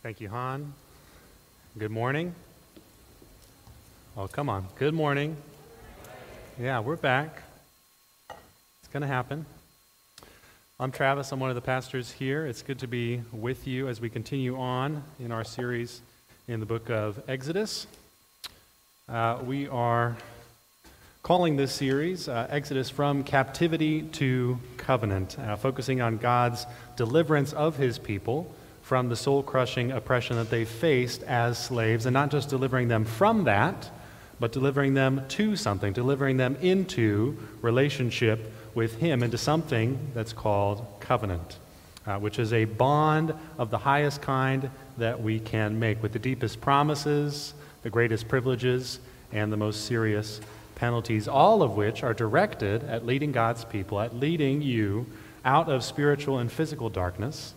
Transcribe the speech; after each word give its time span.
Thank 0.00 0.20
you, 0.20 0.28
Han. 0.28 0.74
Good 1.76 1.90
morning. 1.90 2.32
Oh, 4.16 4.28
come 4.28 4.48
on. 4.48 4.68
Good 4.78 4.94
morning. 4.94 5.36
Yeah, 6.56 6.78
we're 6.78 6.94
back. 6.94 7.42
It's 8.30 8.92
going 8.92 9.00
to 9.00 9.08
happen. 9.08 9.44
I'm 10.78 10.92
Travis. 10.92 11.32
I'm 11.32 11.40
one 11.40 11.50
of 11.50 11.56
the 11.56 11.62
pastors 11.62 12.12
here. 12.12 12.46
It's 12.46 12.62
good 12.62 12.78
to 12.78 12.86
be 12.86 13.22
with 13.32 13.66
you 13.66 13.88
as 13.88 14.00
we 14.00 14.08
continue 14.08 14.56
on 14.56 15.02
in 15.18 15.32
our 15.32 15.42
series 15.42 16.00
in 16.46 16.60
the 16.60 16.66
book 16.66 16.90
of 16.90 17.20
Exodus. 17.26 17.88
Uh, 19.08 19.40
we 19.44 19.66
are 19.66 20.16
calling 21.24 21.56
this 21.56 21.72
series 21.72 22.28
uh, 22.28 22.46
Exodus 22.50 22.88
from 22.88 23.24
Captivity 23.24 24.02
to 24.02 24.60
Covenant, 24.76 25.36
uh, 25.40 25.56
focusing 25.56 26.00
on 26.00 26.18
God's 26.18 26.66
deliverance 26.94 27.52
of 27.52 27.76
his 27.76 27.98
people 27.98 28.54
from 28.88 29.10
the 29.10 29.16
soul 29.16 29.42
crushing 29.42 29.92
oppression 29.92 30.36
that 30.36 30.48
they 30.48 30.64
faced 30.64 31.22
as 31.24 31.62
slaves, 31.62 32.06
and 32.06 32.14
not 32.14 32.30
just 32.30 32.48
delivering 32.48 32.88
them 32.88 33.04
from 33.04 33.44
that, 33.44 33.90
but 34.40 34.50
delivering 34.50 34.94
them 34.94 35.20
to 35.28 35.56
something, 35.56 35.92
delivering 35.92 36.38
them 36.38 36.56
into 36.62 37.36
relationship 37.60 38.50
with 38.74 38.96
Him, 38.96 39.22
into 39.22 39.36
something 39.36 39.98
that's 40.14 40.32
called 40.32 40.86
covenant, 41.00 41.58
uh, 42.06 42.18
which 42.18 42.38
is 42.38 42.54
a 42.54 42.64
bond 42.64 43.34
of 43.58 43.68
the 43.68 43.76
highest 43.76 44.22
kind 44.22 44.70
that 44.96 45.22
we 45.22 45.38
can 45.38 45.78
make, 45.78 46.02
with 46.02 46.12
the 46.12 46.18
deepest 46.18 46.58
promises, 46.62 47.52
the 47.82 47.90
greatest 47.90 48.26
privileges, 48.26 49.00
and 49.32 49.52
the 49.52 49.58
most 49.58 49.84
serious 49.84 50.40
penalties, 50.76 51.28
all 51.28 51.62
of 51.62 51.72
which 51.72 52.02
are 52.02 52.14
directed 52.14 52.82
at 52.84 53.04
leading 53.04 53.32
God's 53.32 53.66
people, 53.66 54.00
at 54.00 54.16
leading 54.16 54.62
you 54.62 55.04
out 55.44 55.68
of 55.68 55.84
spiritual 55.84 56.38
and 56.38 56.50
physical 56.50 56.88
darkness 56.88 57.52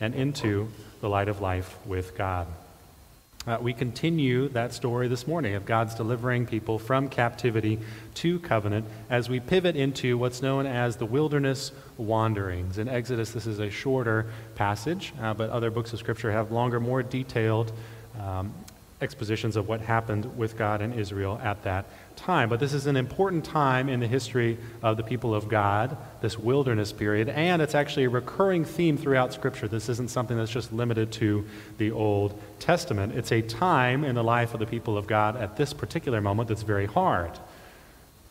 and 0.00 0.14
into 0.14 0.68
the 1.00 1.08
light 1.08 1.28
of 1.28 1.40
life 1.40 1.76
with 1.86 2.16
God. 2.16 2.46
Uh, 3.46 3.58
we 3.60 3.72
continue 3.72 4.48
that 4.48 4.72
story 4.72 5.06
this 5.06 5.24
morning 5.24 5.54
of 5.54 5.64
God's 5.64 5.94
delivering 5.94 6.46
people 6.46 6.80
from 6.80 7.08
captivity 7.08 7.78
to 8.14 8.40
covenant 8.40 8.86
as 9.08 9.28
we 9.28 9.38
pivot 9.38 9.76
into 9.76 10.18
what's 10.18 10.42
known 10.42 10.66
as 10.66 10.96
the 10.96 11.06
wilderness 11.06 11.70
wanderings. 11.96 12.76
In 12.76 12.88
Exodus, 12.88 13.30
this 13.30 13.46
is 13.46 13.60
a 13.60 13.70
shorter 13.70 14.26
passage, 14.56 15.12
uh, 15.20 15.32
but 15.32 15.50
other 15.50 15.70
books 15.70 15.92
of 15.92 16.00
Scripture 16.00 16.32
have 16.32 16.50
longer, 16.50 16.80
more 16.80 17.04
detailed 17.04 17.70
um, 18.20 18.52
expositions 19.00 19.56
of 19.56 19.68
what 19.68 19.80
happened 19.82 20.36
with 20.38 20.56
God 20.56 20.80
and 20.80 20.94
Israel 20.94 21.38
at 21.42 21.62
that 21.64 21.84
time. 22.16 22.48
But 22.48 22.60
this 22.60 22.72
is 22.72 22.86
an 22.86 22.96
important 22.96 23.44
time 23.44 23.90
in 23.90 24.00
the 24.00 24.06
history 24.06 24.56
of 24.82 24.96
the 24.96 25.02
people 25.02 25.34
of 25.34 25.48
God, 25.48 25.96
this 26.22 26.38
wilderness 26.38 26.92
period, 26.92 27.28
and 27.28 27.60
it's 27.60 27.74
actually 27.74 28.04
a 28.04 28.10
recurring 28.10 28.64
theme 28.64 28.96
throughout 28.96 29.34
Scripture. 29.34 29.68
This 29.68 29.90
isn't 29.90 30.10
something 30.10 30.36
that's 30.36 30.50
just 30.50 30.72
limited 30.72 31.12
to 31.12 31.44
the 31.76 31.90
Old 31.90 32.40
Testament. 32.58 33.14
It's 33.14 33.32
a 33.32 33.42
time 33.42 34.02
in 34.02 34.14
the 34.14 34.24
life 34.24 34.54
of 34.54 34.60
the 34.60 34.66
people 34.66 34.96
of 34.96 35.06
God 35.06 35.36
at 35.36 35.56
this 35.56 35.74
particular 35.74 36.22
moment 36.22 36.48
that's 36.48 36.62
very 36.62 36.86
hard. 36.86 37.38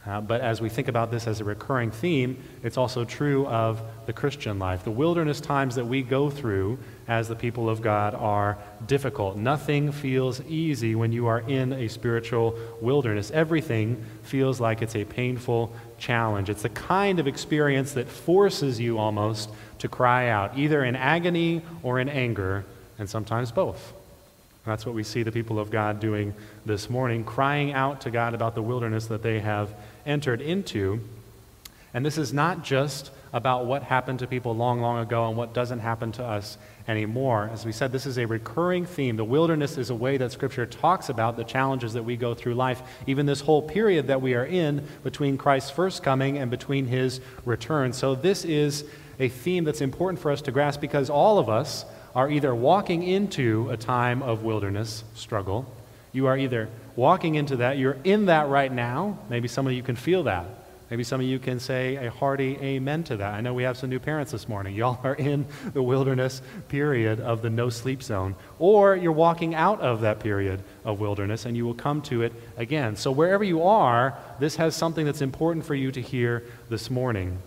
Uh, 0.07 0.21
but 0.21 0.41
as 0.41 0.61
we 0.61 0.69
think 0.69 0.87
about 0.87 1.09
this 1.09 1.25
as 1.25 1.41
a 1.41 1.43
recurring 1.43 1.89
theme, 1.89 2.37
it's 2.63 2.77
also 2.77 3.05
true 3.05 3.47
of 3.47 3.81
the 4.05 4.13
Christian 4.13 4.59
life. 4.59 4.83
The 4.83 4.91
wilderness 4.91 5.41
times 5.41 5.75
that 5.75 5.85
we 5.85 6.03
go 6.03 6.29
through 6.29 6.77
as 7.07 7.27
the 7.27 7.35
people 7.35 7.69
of 7.69 7.81
God 7.81 8.15
are 8.15 8.57
difficult. 8.87 9.37
Nothing 9.37 9.91
feels 9.91 10.41
easy 10.41 10.95
when 10.95 11.11
you 11.11 11.27
are 11.27 11.39
in 11.41 11.73
a 11.73 11.87
spiritual 11.87 12.57
wilderness. 12.81 13.29
Everything 13.31 14.03
feels 14.23 14.59
like 14.59 14.81
it's 14.81 14.95
a 14.95 15.05
painful 15.05 15.71
challenge. 15.99 16.49
It's 16.49 16.63
the 16.63 16.69
kind 16.69 17.19
of 17.19 17.27
experience 17.27 17.93
that 17.93 18.07
forces 18.07 18.79
you 18.79 18.97
almost 18.97 19.49
to 19.79 19.87
cry 19.87 20.29
out, 20.29 20.57
either 20.57 20.83
in 20.83 20.95
agony 20.95 21.61
or 21.83 21.99
in 21.99 22.09
anger, 22.09 22.65
and 22.97 23.09
sometimes 23.09 23.51
both. 23.51 23.93
That's 24.65 24.85
what 24.85 24.95
we 24.95 25.03
see 25.03 25.21
the 25.21 25.31
people 25.31 25.59
of 25.59 25.69
God 25.69 25.99
doing 25.99 26.33
this 26.65 26.89
morning, 26.89 27.23
crying 27.23 27.73
out 27.73 28.01
to 28.01 28.09
God 28.09 28.33
about 28.33 28.55
the 28.55 28.63
wilderness 28.63 29.05
that 29.07 29.21
they 29.21 29.39
have 29.41 29.69
entered 30.07 30.41
into. 30.41 31.01
And 31.93 32.03
this 32.03 32.17
is 32.17 32.33
not 32.33 32.63
just 32.63 33.11
about 33.31 33.67
what 33.67 33.83
happened 33.83 34.19
to 34.19 34.27
people 34.27 34.55
long, 34.55 34.81
long 34.81 34.99
ago 34.99 35.27
and 35.27 35.37
what 35.37 35.53
doesn't 35.53 35.79
happen 35.79 36.11
to 36.13 36.23
us 36.23 36.57
anymore. 36.87 37.49
As 37.51 37.65
we 37.65 37.71
said, 37.71 37.91
this 37.91 38.05
is 38.05 38.17
a 38.17 38.25
recurring 38.25 38.85
theme. 38.85 39.17
The 39.17 39.23
wilderness 39.23 39.77
is 39.77 39.89
a 39.89 39.95
way 39.95 40.17
that 40.17 40.31
Scripture 40.31 40.65
talks 40.65 41.09
about 41.09 41.37
the 41.37 41.43
challenges 41.43 41.93
that 41.93 42.03
we 42.03 42.15
go 42.15 42.33
through 42.33 42.55
life, 42.55 42.81
even 43.07 43.25
this 43.25 43.41
whole 43.41 43.61
period 43.61 44.07
that 44.07 44.21
we 44.21 44.35
are 44.35 44.45
in 44.45 44.87
between 45.03 45.37
Christ's 45.37 45.71
first 45.71 46.03
coming 46.03 46.37
and 46.37 46.51
between 46.51 46.85
his 46.85 47.21
return. 47.43 47.93
So, 47.93 48.15
this 48.15 48.45
is 48.45 48.85
a 49.19 49.29
theme 49.29 49.63
that's 49.63 49.81
important 49.81 50.19
for 50.19 50.31
us 50.31 50.41
to 50.43 50.51
grasp 50.51 50.81
because 50.81 51.09
all 51.09 51.39
of 51.39 51.49
us 51.49 51.85
are 52.13 52.29
either 52.29 52.53
walking 52.53 53.03
into 53.03 53.69
a 53.69 53.77
time 53.77 54.21
of 54.21 54.43
wilderness 54.43 55.03
struggle, 55.15 55.65
you 56.13 56.27
are 56.27 56.37
either 56.37 56.69
walking 56.95 57.35
into 57.35 57.57
that. 57.57 57.77
You're 57.77 57.97
in 58.03 58.27
that 58.27 58.47
right 58.47 58.71
now. 58.71 59.19
Maybe 59.29 59.49
some 59.49 59.67
of 59.67 59.73
you 59.73 59.83
can 59.83 59.97
feel 59.97 60.23
that. 60.23 60.45
Maybe 60.89 61.03
some 61.03 61.19
of 61.19 61.25
you 61.25 61.39
can 61.39 61.59
say 61.59 61.95
a 61.95 62.11
hearty 62.11 62.57
amen 62.61 63.05
to 63.05 63.17
that. 63.17 63.33
I 63.33 63.41
know 63.41 63.55
we 63.55 63.63
have 63.63 63.75
some 63.75 63.89
new 63.89 63.99
parents 63.99 64.31
this 64.31 64.47
morning. 64.47 64.75
Y'all 64.75 64.99
are 65.03 65.15
in 65.15 65.45
the 65.73 65.81
wilderness 65.81 66.43
period 66.67 67.19
of 67.19 67.41
the 67.41 67.49
no 67.49 67.69
sleep 67.69 68.03
zone. 68.03 68.35
Or 68.59 68.95
you're 68.95 69.11
walking 69.11 69.55
out 69.55 69.81
of 69.81 70.01
that 70.01 70.19
period 70.19 70.61
of 70.83 70.99
wilderness 70.99 71.45
and 71.45 71.57
you 71.57 71.65
will 71.65 71.73
come 71.73 72.03
to 72.03 72.21
it 72.21 72.33
again. 72.55 72.97
So, 72.97 73.11
wherever 73.11 73.43
you 73.43 73.63
are, 73.63 74.15
this 74.39 74.57
has 74.57 74.75
something 74.75 75.05
that's 75.05 75.21
important 75.21 75.65
for 75.65 75.73
you 75.73 75.91
to 75.91 76.01
hear 76.01 76.43
this 76.69 76.91
morning. 76.91 77.39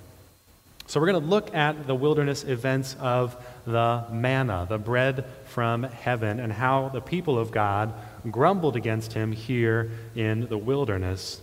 So, 0.88 0.98
we're 0.98 1.12
going 1.12 1.22
to 1.22 1.28
look 1.28 1.54
at 1.54 1.86
the 1.86 1.94
wilderness 1.94 2.42
events 2.42 2.96
of 2.98 3.36
the 3.66 4.04
manna, 4.10 4.66
the 4.68 4.78
bread 4.78 5.26
from 5.46 5.84
heaven, 5.84 6.40
and 6.40 6.52
how 6.52 6.88
the 6.88 7.00
people 7.00 7.38
of 7.38 7.52
God 7.52 7.94
grumbled 8.28 8.74
against 8.74 9.12
him 9.12 9.30
here 9.30 9.92
in 10.16 10.48
the 10.48 10.58
wilderness. 10.58 11.40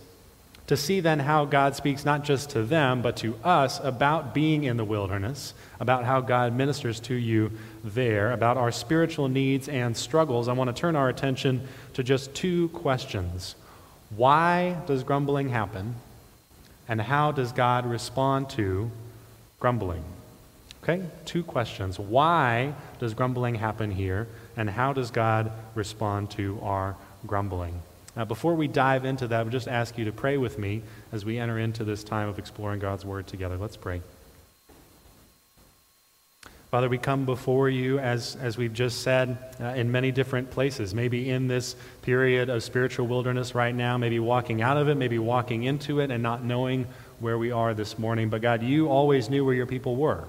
To 0.68 0.76
see 0.76 0.98
then 0.98 1.20
how 1.20 1.44
God 1.44 1.76
speaks 1.76 2.04
not 2.04 2.24
just 2.24 2.50
to 2.50 2.64
them, 2.64 3.00
but 3.00 3.16
to 3.18 3.36
us 3.44 3.78
about 3.84 4.34
being 4.34 4.64
in 4.64 4.76
the 4.76 4.84
wilderness, 4.84 5.54
about 5.78 6.04
how 6.04 6.20
God 6.20 6.54
ministers 6.54 6.98
to 7.00 7.14
you 7.14 7.52
there, 7.84 8.32
about 8.32 8.56
our 8.56 8.72
spiritual 8.72 9.28
needs 9.28 9.68
and 9.68 9.96
struggles, 9.96 10.48
I 10.48 10.54
want 10.54 10.74
to 10.74 10.78
turn 10.78 10.96
our 10.96 11.08
attention 11.08 11.66
to 11.94 12.02
just 12.02 12.34
two 12.34 12.68
questions. 12.70 13.54
Why 14.16 14.76
does 14.86 15.04
grumbling 15.04 15.50
happen? 15.50 15.94
And 16.88 17.00
how 17.00 17.30
does 17.30 17.52
God 17.52 17.86
respond 17.86 18.50
to 18.50 18.90
grumbling? 19.60 20.04
Okay, 20.82 21.02
two 21.24 21.42
questions. 21.42 21.98
Why 21.98 22.74
does 22.98 23.14
grumbling 23.14 23.56
happen 23.56 23.90
here? 23.90 24.26
And 24.56 24.70
how 24.70 24.92
does 24.92 25.10
God 25.10 25.52
respond 25.74 26.30
to 26.32 26.58
our 26.62 26.96
grumbling? 27.26 27.82
Now, 28.16 28.24
before 28.24 28.54
we 28.54 28.66
dive 28.66 29.04
into 29.04 29.28
that, 29.28 29.40
I 29.40 29.42
would 29.42 29.52
just 29.52 29.68
ask 29.68 29.98
you 29.98 30.06
to 30.06 30.12
pray 30.12 30.38
with 30.38 30.58
me 30.58 30.82
as 31.12 31.24
we 31.24 31.38
enter 31.38 31.58
into 31.58 31.84
this 31.84 32.02
time 32.02 32.30
of 32.30 32.38
exploring 32.38 32.80
God's 32.80 33.04
Word 33.04 33.26
together. 33.26 33.58
Let's 33.58 33.76
pray. 33.76 34.00
Father, 36.70 36.88
we 36.88 36.98
come 36.98 37.26
before 37.26 37.68
you, 37.68 37.98
as, 37.98 38.36
as 38.36 38.58
we've 38.58 38.72
just 38.72 39.02
said, 39.02 39.38
uh, 39.60 39.66
in 39.66 39.92
many 39.92 40.10
different 40.10 40.50
places. 40.50 40.94
Maybe 40.94 41.30
in 41.30 41.46
this 41.46 41.76
period 42.02 42.48
of 42.48 42.62
spiritual 42.62 43.06
wilderness 43.06 43.54
right 43.54 43.74
now, 43.74 43.98
maybe 43.98 44.18
walking 44.18 44.62
out 44.62 44.76
of 44.76 44.88
it, 44.88 44.96
maybe 44.96 45.18
walking 45.18 45.62
into 45.62 46.00
it 46.00 46.10
and 46.10 46.22
not 46.22 46.42
knowing 46.42 46.86
where 47.20 47.38
we 47.38 47.52
are 47.52 47.72
this 47.72 47.98
morning. 47.98 48.30
But 48.30 48.42
God, 48.42 48.62
you 48.62 48.88
always 48.88 49.30
knew 49.30 49.44
where 49.44 49.54
your 49.54 49.66
people 49.66 49.94
were. 49.94 50.24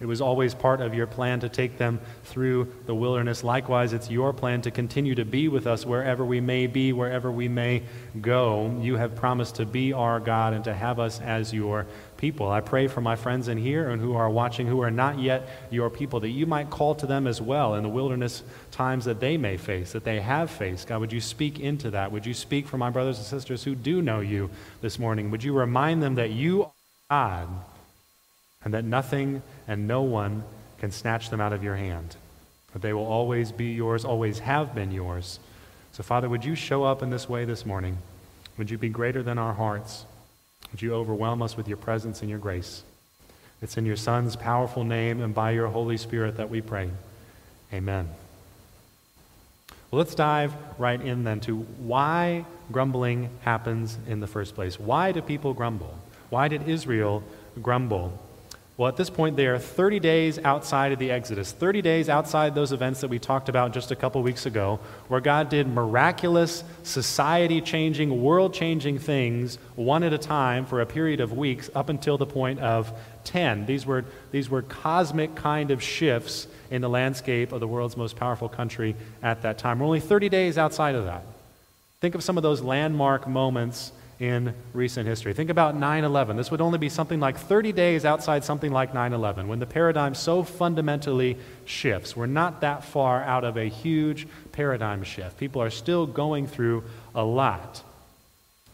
It 0.00 0.06
was 0.06 0.20
always 0.20 0.54
part 0.54 0.80
of 0.80 0.94
your 0.94 1.08
plan 1.08 1.40
to 1.40 1.48
take 1.48 1.76
them 1.76 1.98
through 2.22 2.72
the 2.86 2.94
wilderness. 2.94 3.42
Likewise, 3.42 3.92
it's 3.92 4.08
your 4.08 4.32
plan 4.32 4.62
to 4.62 4.70
continue 4.70 5.16
to 5.16 5.24
be 5.24 5.48
with 5.48 5.66
us 5.66 5.84
wherever 5.84 6.24
we 6.24 6.40
may 6.40 6.68
be, 6.68 6.92
wherever 6.92 7.32
we 7.32 7.48
may 7.48 7.82
go. 8.20 8.78
You 8.80 8.94
have 8.96 9.16
promised 9.16 9.56
to 9.56 9.66
be 9.66 9.92
our 9.92 10.20
God 10.20 10.52
and 10.52 10.62
to 10.64 10.72
have 10.72 11.00
us 11.00 11.20
as 11.20 11.52
your 11.52 11.84
people. 12.16 12.48
I 12.48 12.60
pray 12.60 12.86
for 12.86 13.00
my 13.00 13.16
friends 13.16 13.48
in 13.48 13.58
here 13.58 13.90
and 13.90 14.00
who 14.00 14.14
are 14.14 14.30
watching 14.30 14.68
who 14.68 14.82
are 14.82 14.90
not 14.90 15.18
yet 15.18 15.48
your 15.70 15.90
people, 15.90 16.20
that 16.20 16.30
you 16.30 16.46
might 16.46 16.70
call 16.70 16.94
to 16.94 17.06
them 17.06 17.26
as 17.26 17.40
well 17.40 17.74
in 17.74 17.82
the 17.82 17.88
wilderness 17.88 18.44
times 18.70 19.04
that 19.06 19.18
they 19.18 19.36
may 19.36 19.56
face, 19.56 19.90
that 19.92 20.04
they 20.04 20.20
have 20.20 20.48
faced. 20.48 20.86
God, 20.86 21.00
would 21.00 21.12
you 21.12 21.20
speak 21.20 21.58
into 21.58 21.90
that? 21.90 22.12
Would 22.12 22.24
you 22.24 22.34
speak 22.34 22.68
for 22.68 22.78
my 22.78 22.90
brothers 22.90 23.18
and 23.18 23.26
sisters 23.26 23.64
who 23.64 23.74
do 23.74 24.00
know 24.00 24.20
you 24.20 24.48
this 24.80 24.96
morning? 24.98 25.32
Would 25.32 25.42
you 25.42 25.52
remind 25.54 26.04
them 26.04 26.14
that 26.16 26.30
you 26.30 26.62
are 26.64 26.72
God 27.10 27.48
and 28.68 28.74
that 28.74 28.84
nothing 28.84 29.40
and 29.66 29.88
no 29.88 30.02
one 30.02 30.44
can 30.78 30.90
snatch 30.90 31.30
them 31.30 31.40
out 31.40 31.54
of 31.54 31.64
your 31.64 31.74
hand. 31.74 32.16
That 32.74 32.82
they 32.82 32.92
will 32.92 33.06
always 33.06 33.50
be 33.50 33.72
yours, 33.72 34.04
always 34.04 34.40
have 34.40 34.74
been 34.74 34.92
yours. 34.92 35.40
So, 35.92 36.02
Father, 36.02 36.28
would 36.28 36.44
you 36.44 36.54
show 36.54 36.84
up 36.84 37.02
in 37.02 37.08
this 37.08 37.30
way 37.30 37.46
this 37.46 37.64
morning? 37.64 37.96
Would 38.58 38.68
you 38.68 38.76
be 38.76 38.90
greater 38.90 39.22
than 39.22 39.38
our 39.38 39.54
hearts? 39.54 40.04
Would 40.70 40.82
you 40.82 40.92
overwhelm 40.92 41.40
us 41.40 41.56
with 41.56 41.66
your 41.66 41.78
presence 41.78 42.20
and 42.20 42.28
your 42.28 42.38
grace? 42.38 42.82
It's 43.62 43.78
in 43.78 43.86
your 43.86 43.96
Son's 43.96 44.36
powerful 44.36 44.84
name 44.84 45.22
and 45.22 45.34
by 45.34 45.52
your 45.52 45.68
Holy 45.68 45.96
Spirit 45.96 46.36
that 46.36 46.50
we 46.50 46.60
pray. 46.60 46.90
Amen. 47.72 48.06
Well, 49.90 50.00
let's 50.00 50.14
dive 50.14 50.54
right 50.76 51.00
in 51.00 51.24
then 51.24 51.40
to 51.40 51.56
why 51.56 52.44
grumbling 52.70 53.30
happens 53.40 53.96
in 54.06 54.20
the 54.20 54.26
first 54.26 54.54
place. 54.54 54.78
Why 54.78 55.12
do 55.12 55.22
people 55.22 55.54
grumble? 55.54 55.96
Why 56.28 56.48
did 56.48 56.68
Israel 56.68 57.22
grumble? 57.62 58.27
Well, 58.78 58.86
at 58.86 58.96
this 58.96 59.10
point, 59.10 59.34
they 59.34 59.48
are 59.48 59.58
30 59.58 59.98
days 59.98 60.38
outside 60.38 60.92
of 60.92 61.00
the 61.00 61.10
Exodus, 61.10 61.50
30 61.50 61.82
days 61.82 62.08
outside 62.08 62.54
those 62.54 62.70
events 62.70 63.00
that 63.00 63.08
we 63.08 63.18
talked 63.18 63.48
about 63.48 63.72
just 63.72 63.90
a 63.90 63.96
couple 63.96 64.22
weeks 64.22 64.46
ago, 64.46 64.78
where 65.08 65.20
God 65.20 65.48
did 65.48 65.66
miraculous, 65.66 66.62
society 66.84 67.60
changing, 67.60 68.22
world 68.22 68.54
changing 68.54 69.00
things 69.00 69.58
one 69.74 70.04
at 70.04 70.12
a 70.12 70.18
time 70.18 70.64
for 70.64 70.80
a 70.80 70.86
period 70.86 71.18
of 71.18 71.36
weeks 71.36 71.68
up 71.74 71.88
until 71.88 72.18
the 72.18 72.26
point 72.26 72.60
of 72.60 72.92
10. 73.24 73.66
These 73.66 73.84
were, 73.84 74.04
these 74.30 74.48
were 74.48 74.62
cosmic 74.62 75.34
kind 75.34 75.72
of 75.72 75.82
shifts 75.82 76.46
in 76.70 76.80
the 76.80 76.88
landscape 76.88 77.50
of 77.50 77.58
the 77.58 77.66
world's 77.66 77.96
most 77.96 78.14
powerful 78.14 78.48
country 78.48 78.94
at 79.24 79.42
that 79.42 79.58
time. 79.58 79.80
We're 79.80 79.86
only 79.86 79.98
30 79.98 80.28
days 80.28 80.56
outside 80.56 80.94
of 80.94 81.04
that. 81.04 81.24
Think 82.00 82.14
of 82.14 82.22
some 82.22 82.36
of 82.36 82.44
those 82.44 82.60
landmark 82.60 83.26
moments 83.26 83.90
in 84.20 84.54
recent 84.72 85.06
history. 85.06 85.32
Think 85.32 85.50
about 85.50 85.76
9 85.76 86.04
11. 86.04 86.36
This 86.36 86.50
would 86.50 86.60
only 86.60 86.78
be 86.78 86.88
something 86.88 87.20
like 87.20 87.38
30 87.38 87.72
days 87.72 88.04
outside 88.04 88.44
something 88.44 88.72
like 88.72 88.92
9 88.92 89.12
11, 89.12 89.46
when 89.46 89.58
the 89.58 89.66
paradigm 89.66 90.14
so 90.14 90.42
fundamentally 90.42 91.36
shifts. 91.64 92.16
We're 92.16 92.26
not 92.26 92.60
that 92.62 92.84
far 92.84 93.22
out 93.22 93.44
of 93.44 93.56
a 93.56 93.64
huge 93.64 94.26
paradigm 94.52 95.04
shift. 95.04 95.38
People 95.38 95.62
are 95.62 95.70
still 95.70 96.06
going 96.06 96.46
through 96.46 96.84
a 97.14 97.24
lot. 97.24 97.82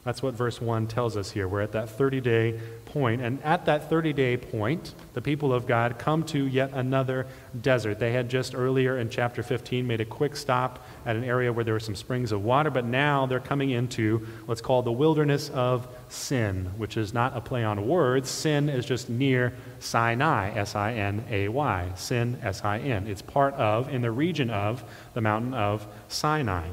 That's 0.04 0.22
what 0.22 0.34
verse 0.34 0.60
1 0.60 0.86
tells 0.86 1.16
us 1.16 1.30
here. 1.30 1.48
We're 1.48 1.62
at 1.62 1.72
that 1.72 1.88
30 1.88 2.20
day 2.20 2.60
point. 2.84 3.22
And 3.22 3.42
at 3.42 3.64
that 3.64 3.88
30 3.88 4.12
day 4.12 4.36
point, 4.36 4.94
the 5.14 5.22
people 5.22 5.52
of 5.52 5.66
God 5.66 5.98
come 5.98 6.22
to 6.24 6.46
yet 6.46 6.70
another 6.74 7.26
desert. 7.62 7.98
They 7.98 8.12
had 8.12 8.28
just 8.28 8.54
earlier 8.54 8.98
in 8.98 9.08
chapter 9.08 9.42
15 9.42 9.86
made 9.86 10.02
a 10.02 10.04
quick 10.04 10.36
stop 10.36 10.86
at 11.06 11.16
an 11.16 11.24
area 11.24 11.50
where 11.52 11.64
there 11.64 11.72
were 11.72 11.80
some 11.80 11.96
springs 11.96 12.32
of 12.32 12.44
water, 12.44 12.70
but 12.70 12.84
now 12.84 13.24
they're 13.24 13.40
coming 13.40 13.70
into 13.70 14.18
what's 14.44 14.60
called 14.60 14.84
the 14.84 14.92
wilderness 14.92 15.48
of 15.50 15.88
Sin, 16.10 16.66
which 16.76 16.96
is 16.96 17.12
not 17.12 17.36
a 17.36 17.40
play 17.40 17.64
on 17.64 17.88
words. 17.88 18.30
Sin 18.30 18.68
is 18.68 18.84
just 18.84 19.08
near 19.08 19.54
Sinai, 19.80 20.50
S 20.50 20.76
I 20.76 20.92
N 20.92 21.24
A 21.30 21.48
Y. 21.48 21.92
Sin, 21.96 22.38
S 22.42 22.62
I 22.62 22.78
N. 22.78 23.08
It's 23.08 23.22
part 23.22 23.54
of, 23.54 23.88
in 23.88 24.02
the 24.02 24.12
region 24.12 24.50
of, 24.50 24.84
the 25.14 25.20
mountain 25.20 25.54
of 25.54 25.86
Sinai. 26.08 26.68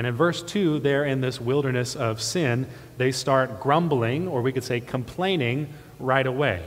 And 0.00 0.06
in 0.06 0.14
verse 0.14 0.42
2, 0.42 0.78
there 0.78 1.04
in 1.04 1.20
this 1.20 1.38
wilderness 1.38 1.94
of 1.94 2.22
sin, 2.22 2.66
they 2.96 3.12
start 3.12 3.60
grumbling, 3.60 4.28
or 4.28 4.40
we 4.40 4.50
could 4.50 4.64
say 4.64 4.80
complaining, 4.80 5.68
right 5.98 6.26
away. 6.26 6.62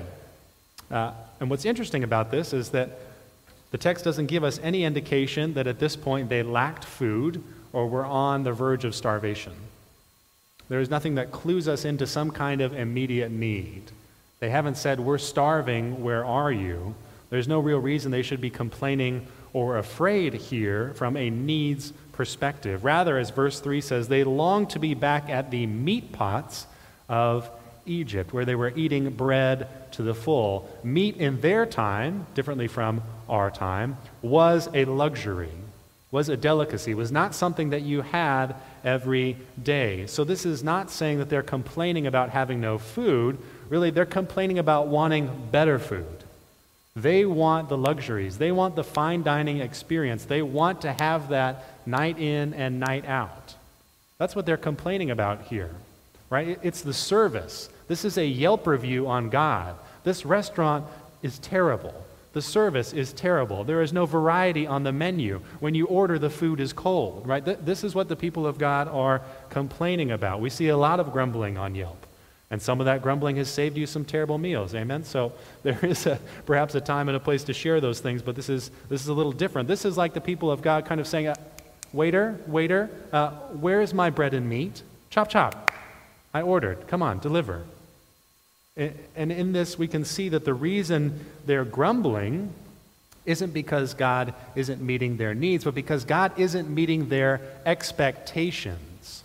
Uh, 0.91 1.13
and 1.39 1.50
what's 1.50 1.65
interesting 1.65 2.03
about 2.03 2.30
this 2.30 2.53
is 2.53 2.69
that 2.69 2.91
the 3.71 3.80
text 3.80 4.06
doesn't 4.06 4.27
give 4.27 4.44
us 4.44 4.59
any 4.62 4.83
indication 4.83 5.56
that 5.56 5.65
at 5.65 5.80
this 5.80 5.95
point 5.95 6.30
they 6.30 6.44
lacked 6.44 6.85
food 6.85 7.44
or 7.71 7.88
were 7.88 8.06
on 8.06 8.44
the 8.44 8.53
verge 8.53 8.85
of 8.85 8.94
starvation. 8.94 9.53
There 10.69 10.80
is 10.80 10.91
nothing 10.91 11.15
that 11.15 11.31
clues 11.31 11.68
us 11.68 11.85
into 11.85 12.06
some 12.06 12.30
kind 12.30 12.62
of 12.62 12.75
immediate 12.75 13.31
need. 13.31 13.89
They 14.41 14.51
haven't 14.51 14.77
said, 14.77 15.00
We're 15.00 15.18
starving, 15.18 16.03
where 16.03 16.24
are 16.24 16.51
you? 16.51 16.94
There's 17.31 17.47
no 17.47 17.59
real 17.59 17.80
reason 17.80 18.12
they 18.12 18.21
should 18.21 18.41
be 18.41 18.51
complaining 18.51 19.25
or 19.53 19.80
afraid 19.80 20.35
here 20.35 20.94
from 20.94 21.18
a 21.18 21.31
needs 21.31 21.94
perspective. 22.13 22.86
Rather, 22.86 23.18
as 23.18 23.30
verse 23.30 23.60
3 23.60 23.81
says, 23.81 24.07
they 24.07 24.24
long 24.24 24.68
to 24.68 24.80
be 24.80 24.94
back 24.94 25.30
at 25.30 25.51
the 25.51 25.65
meat 25.65 26.12
pots 26.12 26.65
of 27.10 27.50
Egypt, 27.86 28.31
where 28.31 28.45
they 28.45 28.56
were 28.56 28.71
eating 28.75 29.10
bread 29.10 29.68
to 29.92 30.04
the 30.04 30.13
full. 30.13 30.69
Meat 30.83 31.18
in 31.18 31.42
their 31.42 31.65
time, 31.65 32.25
differently 32.33 32.68
from 32.68 33.01
our 33.27 33.51
time, 33.51 33.98
was 34.21 34.69
a 34.74 34.86
luxury, 34.86 35.51
was 36.10 36.30
a 36.30 36.38
delicacy, 36.38 36.94
was 36.94 37.12
not 37.12 37.36
something 37.36 37.71
that 37.71 37.81
you 37.81 38.01
had 38.01 38.56
every 38.86 39.36
day. 39.62 40.07
So 40.07 40.24
this 40.24 40.45
is 40.45 40.63
not 40.63 40.92
saying 40.92 41.19
that 41.19 41.30
they're 41.30 41.44
complaining 41.44 42.07
about 42.07 42.30
having 42.30 42.62
no 42.62 42.77
food. 42.77 43.38
Really, 43.69 43.89
they're 43.89 44.06
complaining 44.06 44.59
about 44.59 44.88
wanting 44.88 45.30
better 45.51 45.80
food. 45.80 46.24
They 46.95 47.25
want 47.25 47.69
the 47.69 47.77
luxuries. 47.77 48.38
They 48.38 48.51
want 48.51 48.75
the 48.75 48.83
fine 48.83 49.24
dining 49.24 49.59
experience. 49.59 50.25
They 50.25 50.44
want 50.44 50.81
to 50.81 50.94
have 50.94 51.30
that 51.30 51.73
night 51.85 52.19
in 52.19 52.53
and 52.53 52.80
night 52.80 53.06
out. 53.06 53.56
That's 54.18 54.35
what 54.35 54.45
they're 54.45 54.57
complaining 54.57 55.12
about 55.12 55.44
here, 55.44 55.71
right? 56.30 56.59
It's 56.63 56.81
the 56.81 56.94
service. 56.94 57.69
This 57.88 58.06
is 58.06 58.18
a 58.18 58.25
Yelp 58.25 58.68
review 58.68 59.07
on 59.07 59.30
God. 59.30 59.75
This 60.03 60.25
restaurant 60.25 60.85
is 61.21 61.39
terrible. 61.39 61.94
The 62.33 62.41
service 62.41 62.94
is 62.94 63.13
terrible. 63.13 63.63
There 63.63 63.81
is 63.81 63.94
no 63.94 64.06
variety 64.06 64.65
on 64.65 64.83
the 64.83 64.91
menu. 64.91 65.41
When 65.59 65.75
you 65.75 65.85
order, 65.85 66.18
the 66.18 66.31
food 66.31 66.59
is 66.59 66.74
cold, 66.74 67.27
right? 67.27 67.45
This 67.63 67.83
is 67.83 67.94
what 67.94 68.09
the 68.09 68.15
people 68.15 68.47
of 68.47 68.57
God 68.57 68.88
are 68.88 69.21
complaining 69.50 70.12
about. 70.12 70.41
We 70.41 70.50
see 70.50 70.69
a 70.69 70.77
lot 70.77 71.00
of 71.00 71.13
grumbling 71.13 71.57
on 71.57 71.75
Yelp. 71.75 72.07
And 72.50 72.62
some 72.62 72.80
of 72.80 72.85
that 72.85 73.01
grumbling 73.01 73.38
has 73.38 73.50
saved 73.50 73.77
you 73.77 73.88
some 73.88 74.06
terrible 74.06 74.38
meals. 74.38 74.75
Amen? 74.75 75.03
So 75.03 75.33
there 75.63 75.83
is 75.83 76.06
a, 76.06 76.19
perhaps 76.45 76.75
a 76.75 76.81
time 76.81 77.07
and 77.07 77.15
a 77.15 77.19
place 77.19 77.44
to 77.45 77.53
share 77.53 77.80
those 77.81 78.00
things, 78.00 78.21
but 78.21 78.35
this 78.35 78.50
is, 78.50 78.71
this 78.89 79.01
is 79.01 79.07
a 79.07 79.13
little 79.13 79.31
different. 79.31 79.68
This 79.68 79.85
is 79.85 79.97
like 79.97 80.13
the 80.13 80.21
people 80.21 80.51
of 80.51 80.62
God 80.62 80.85
kind 80.85 81.01
of 81.01 81.07
saying, 81.07 81.33
Waiter, 81.94 82.40
waiter, 82.48 82.90
uh, 83.12 83.30
where 83.30 83.81
is 83.81 83.94
my 83.94 84.10
bread 84.10 84.34
and 84.34 84.50
meat? 84.50 84.81
Chop, 85.12 85.30
chop. 85.30 85.72
I 86.34 86.42
ordered. 86.42 86.88
Come 86.88 87.04
on, 87.04 87.19
deliver. 87.19 87.63
And 88.75 89.31
in 89.31 89.54
this, 89.54 89.78
we 89.78 89.88
can 89.88 90.04
see 90.04 90.30
that 90.30 90.45
the 90.45 90.54
reason 90.56 91.24
they're 91.45 91.63
grumbling 91.63 92.51
isn't 93.25 93.54
because 93.54 93.94
God 93.94 94.34
isn't 94.56 94.81
meeting 94.81 95.18
their 95.18 95.36
needs, 95.36 95.63
but 95.63 95.75
because 95.75 96.04
God 96.04 96.31
isn't 96.38 96.68
meeting 96.68 97.07
their 97.10 97.40
expectations. 97.66 99.24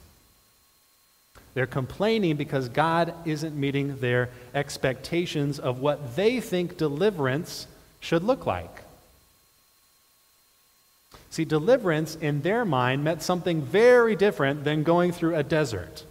They're 1.54 1.66
complaining 1.66 2.36
because 2.36 2.68
God 2.68 3.14
isn't 3.24 3.56
meeting 3.56 3.98
their 3.98 4.28
expectations 4.54 5.58
of 5.58 5.80
what 5.80 6.14
they 6.14 6.40
think 6.40 6.76
deliverance 6.76 7.66
should 8.00 8.22
look 8.22 8.44
like. 8.44 8.82
See, 11.30 11.44
deliverance 11.44 12.16
in 12.16 12.42
their 12.42 12.64
mind 12.64 13.04
meant 13.04 13.22
something 13.22 13.62
very 13.62 14.16
different 14.16 14.64
than 14.64 14.82
going 14.82 15.12
through 15.12 15.36
a 15.36 15.42
desert. 15.42 16.04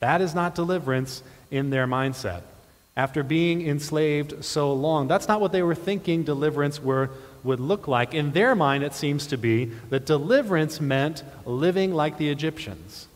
That 0.00 0.20
is 0.20 0.34
not 0.34 0.54
deliverance 0.54 1.22
in 1.50 1.70
their 1.70 1.86
mindset. 1.86 2.42
After 2.96 3.22
being 3.22 3.66
enslaved 3.66 4.44
so 4.44 4.72
long, 4.72 5.08
that's 5.08 5.28
not 5.28 5.40
what 5.40 5.52
they 5.52 5.62
were 5.62 5.74
thinking 5.74 6.24
deliverance 6.24 6.82
were, 6.82 7.10
would 7.42 7.60
look 7.60 7.88
like. 7.88 8.14
In 8.14 8.32
their 8.32 8.54
mind, 8.54 8.84
it 8.84 8.94
seems 8.94 9.26
to 9.28 9.36
be 9.36 9.66
that 9.90 10.06
deliverance 10.06 10.80
meant 10.80 11.22
living 11.46 11.94
like 11.94 12.18
the 12.18 12.28
Egyptians, 12.28 13.08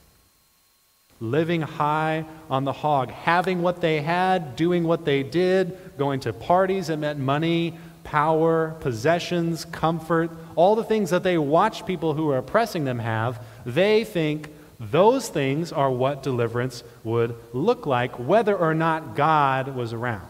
living 1.20 1.60
high 1.60 2.24
on 2.48 2.64
the 2.64 2.72
hog, 2.72 3.10
having 3.10 3.60
what 3.62 3.80
they 3.80 4.00
had, 4.00 4.56
doing 4.56 4.84
what 4.84 5.04
they 5.04 5.22
did, 5.22 5.76
going 5.98 6.20
to 6.20 6.32
parties 6.32 6.86
that 6.86 6.98
meant 6.98 7.18
money, 7.18 7.74
power, 8.06 8.76
possessions, 8.78 9.64
comfort, 9.64 10.30
all 10.54 10.76
the 10.76 10.84
things 10.84 11.10
that 11.10 11.24
they 11.24 11.36
watch 11.36 11.84
people 11.84 12.14
who 12.14 12.30
are 12.30 12.38
oppressing 12.38 12.84
them 12.84 13.00
have, 13.00 13.44
they 13.66 14.04
think 14.04 14.48
those 14.78 15.28
things 15.28 15.72
are 15.72 15.90
what 15.90 16.22
deliverance 16.22 16.84
would 17.02 17.34
look 17.52 17.84
like, 17.84 18.16
whether 18.16 18.56
or 18.56 18.74
not 18.74 19.16
God 19.16 19.74
was 19.74 19.92
around. 19.92 20.22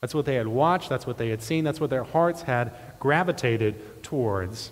That's 0.00 0.14
what 0.14 0.24
they 0.24 0.36
had 0.36 0.48
watched, 0.48 0.88
that's 0.88 1.06
what 1.06 1.18
they 1.18 1.28
had 1.28 1.42
seen, 1.42 1.62
that's 1.62 1.80
what 1.80 1.90
their 1.90 2.04
hearts 2.04 2.42
had 2.42 2.72
gravitated 2.98 4.02
towards. 4.02 4.70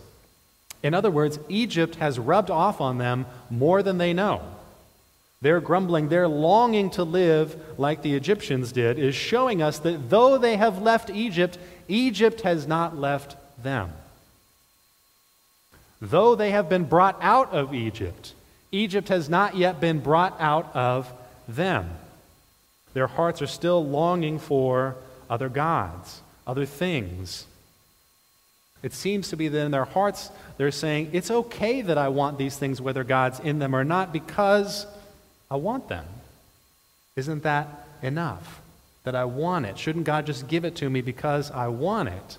In 0.82 0.94
other 0.94 1.11
words, 1.11 1.38
Egypt 1.50 1.96
has 1.96 2.18
rubbed 2.18 2.50
off 2.50 2.80
on 2.80 2.96
them 2.96 3.26
more 3.50 3.82
than 3.82 3.99
they 3.99 4.14
know. 4.14 4.40
Their 5.43 5.61
grumbling, 5.61 6.09
their 6.09 6.28
longing 6.28 6.90
to 6.90 7.05
live 7.05 7.57
like 7.78 8.02
the 8.02 8.14
Egyptians 8.14 8.73
did, 8.73 8.99
is 8.99 9.14
showing 9.14 9.62
us 9.62 9.78
that 9.81 10.09
though 10.09 10.38
they 10.38 10.57
have 10.57 10.81
left 10.81 11.11
Egypt, 11.11 11.59
Egypt 11.88 12.40
has 12.40 12.66
not 12.66 12.97
left 12.97 13.37
them. 13.62 13.93
Though 16.00 16.35
they 16.35 16.50
have 16.50 16.69
been 16.69 16.85
brought 16.85 17.19
out 17.21 17.52
of 17.52 17.75
Egypt, 17.75 18.33
Egypt 18.73 19.09
has 19.09 19.28
not 19.28 19.57
yet 19.57 19.81
been 19.81 20.00
brought 20.00 20.37
out 20.40 20.75
of 20.75 21.12
them. 21.49 21.90
Their 22.95 23.07
hearts 23.07 23.43
are 23.43 23.47
still 23.47 23.85
longing 23.85 24.38
for 24.38 24.97
other 25.28 25.49
gods, 25.49 26.21
other 26.47 26.66
things. 26.66 27.47
It 28.83 28.93
seems 28.93 29.28
to 29.28 29.37
be 29.37 29.49
that 29.49 29.64
in 29.64 29.71
their 29.71 29.85
hearts, 29.85 30.31
they're 30.57 30.71
saying, 30.71 31.11
It's 31.12 31.31
okay 31.31 31.83
that 31.83 31.99
I 31.99 32.09
want 32.09 32.38
these 32.38 32.57
things, 32.57 32.81
whether 32.81 33.05
God's 33.05 33.40
in 33.40 33.59
them 33.59 33.75
or 33.75 33.85
not, 33.85 34.12
because 34.12 34.87
I 35.50 35.56
want 35.56 35.88
them. 35.88 36.06
Isn't 37.16 37.42
that 37.44 37.86
enough? 38.02 38.60
That 39.04 39.14
I 39.14 39.24
want 39.24 39.66
it. 39.66 39.78
Shouldn't 39.78 40.04
God 40.04 40.26
just 40.26 40.48
give 40.48 40.64
it 40.64 40.76
to 40.76 40.90
me 40.90 41.00
because 41.00 41.50
I 41.50 41.68
want 41.68 42.08
it? 42.08 42.38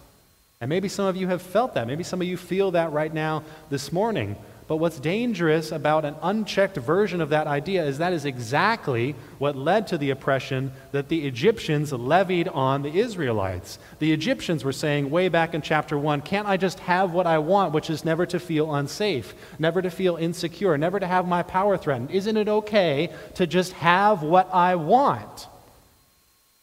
And 0.59 0.69
maybe 0.69 0.89
some 0.89 1.05
of 1.05 1.15
you 1.15 1.27
have 1.27 1.41
felt 1.41 1.75
that. 1.75 1.87
Maybe 1.87 2.03
some 2.03 2.21
of 2.21 2.27
you 2.27 2.35
feel 2.35 2.71
that 2.71 2.91
right 2.91 3.13
now 3.13 3.43
this 3.69 3.91
morning. 3.91 4.35
But 4.67 4.77
what's 4.77 4.99
dangerous 4.99 5.71
about 5.71 6.03
an 6.03 6.15
unchecked 6.21 6.75
version 6.75 7.21
of 7.21 7.29
that 7.29 7.47
idea 7.47 7.85
is 7.85 7.99
that 7.99 8.11
is 8.11 8.25
exactly 8.25 9.15
what 9.37 9.55
led 9.55 9.87
to 9.87 9.97
the 9.97 10.09
oppression 10.09 10.73
that 10.91 11.07
the 11.07 11.25
Egyptians 11.25 11.93
levied 11.93 12.49
on 12.49 12.81
the 12.81 12.99
Israelites. 12.99 13.79
The 13.99 14.11
Egyptians 14.11 14.65
were 14.65 14.73
saying 14.73 15.09
way 15.09 15.29
back 15.29 15.53
in 15.53 15.61
chapter 15.61 15.97
1 15.97 16.21
Can't 16.21 16.49
I 16.49 16.57
just 16.57 16.79
have 16.79 17.13
what 17.13 17.25
I 17.25 17.37
want, 17.37 17.73
which 17.73 17.89
is 17.89 18.03
never 18.03 18.25
to 18.25 18.41
feel 18.41 18.75
unsafe, 18.75 19.33
never 19.57 19.81
to 19.81 19.89
feel 19.89 20.17
insecure, 20.17 20.77
never 20.77 20.99
to 20.99 21.07
have 21.07 21.25
my 21.25 21.43
power 21.43 21.77
threatened? 21.77 22.11
Isn't 22.11 22.35
it 22.35 22.49
okay 22.49 23.13
to 23.35 23.47
just 23.47 23.71
have 23.73 24.21
what 24.21 24.53
I 24.53 24.75
want? 24.75 25.47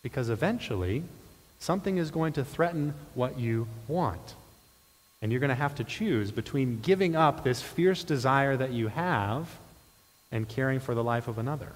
Because 0.02 0.28
eventually, 0.28 1.04
something 1.58 1.96
is 1.96 2.11
going 2.11 2.34
to 2.34 2.44
threaten 2.44 2.92
what 3.14 3.38
you 3.38 3.66
want. 3.88 4.34
And 5.25 5.33
you're 5.33 5.40
going 5.40 5.49
to 5.49 5.54
have 5.54 5.76
to 5.76 5.85
choose 5.85 6.31
between 6.31 6.81
giving 6.83 7.16
up 7.16 7.45
this 7.45 7.62
fierce 7.62 8.04
desire 8.04 8.59
that 8.59 8.75
you 8.75 8.88
have 8.88 9.49
and 10.31 10.47
caring 10.47 10.81
for 10.81 10.95
the 10.95 11.02
life 11.02 11.28
of 11.28 11.38
another. 11.38 11.73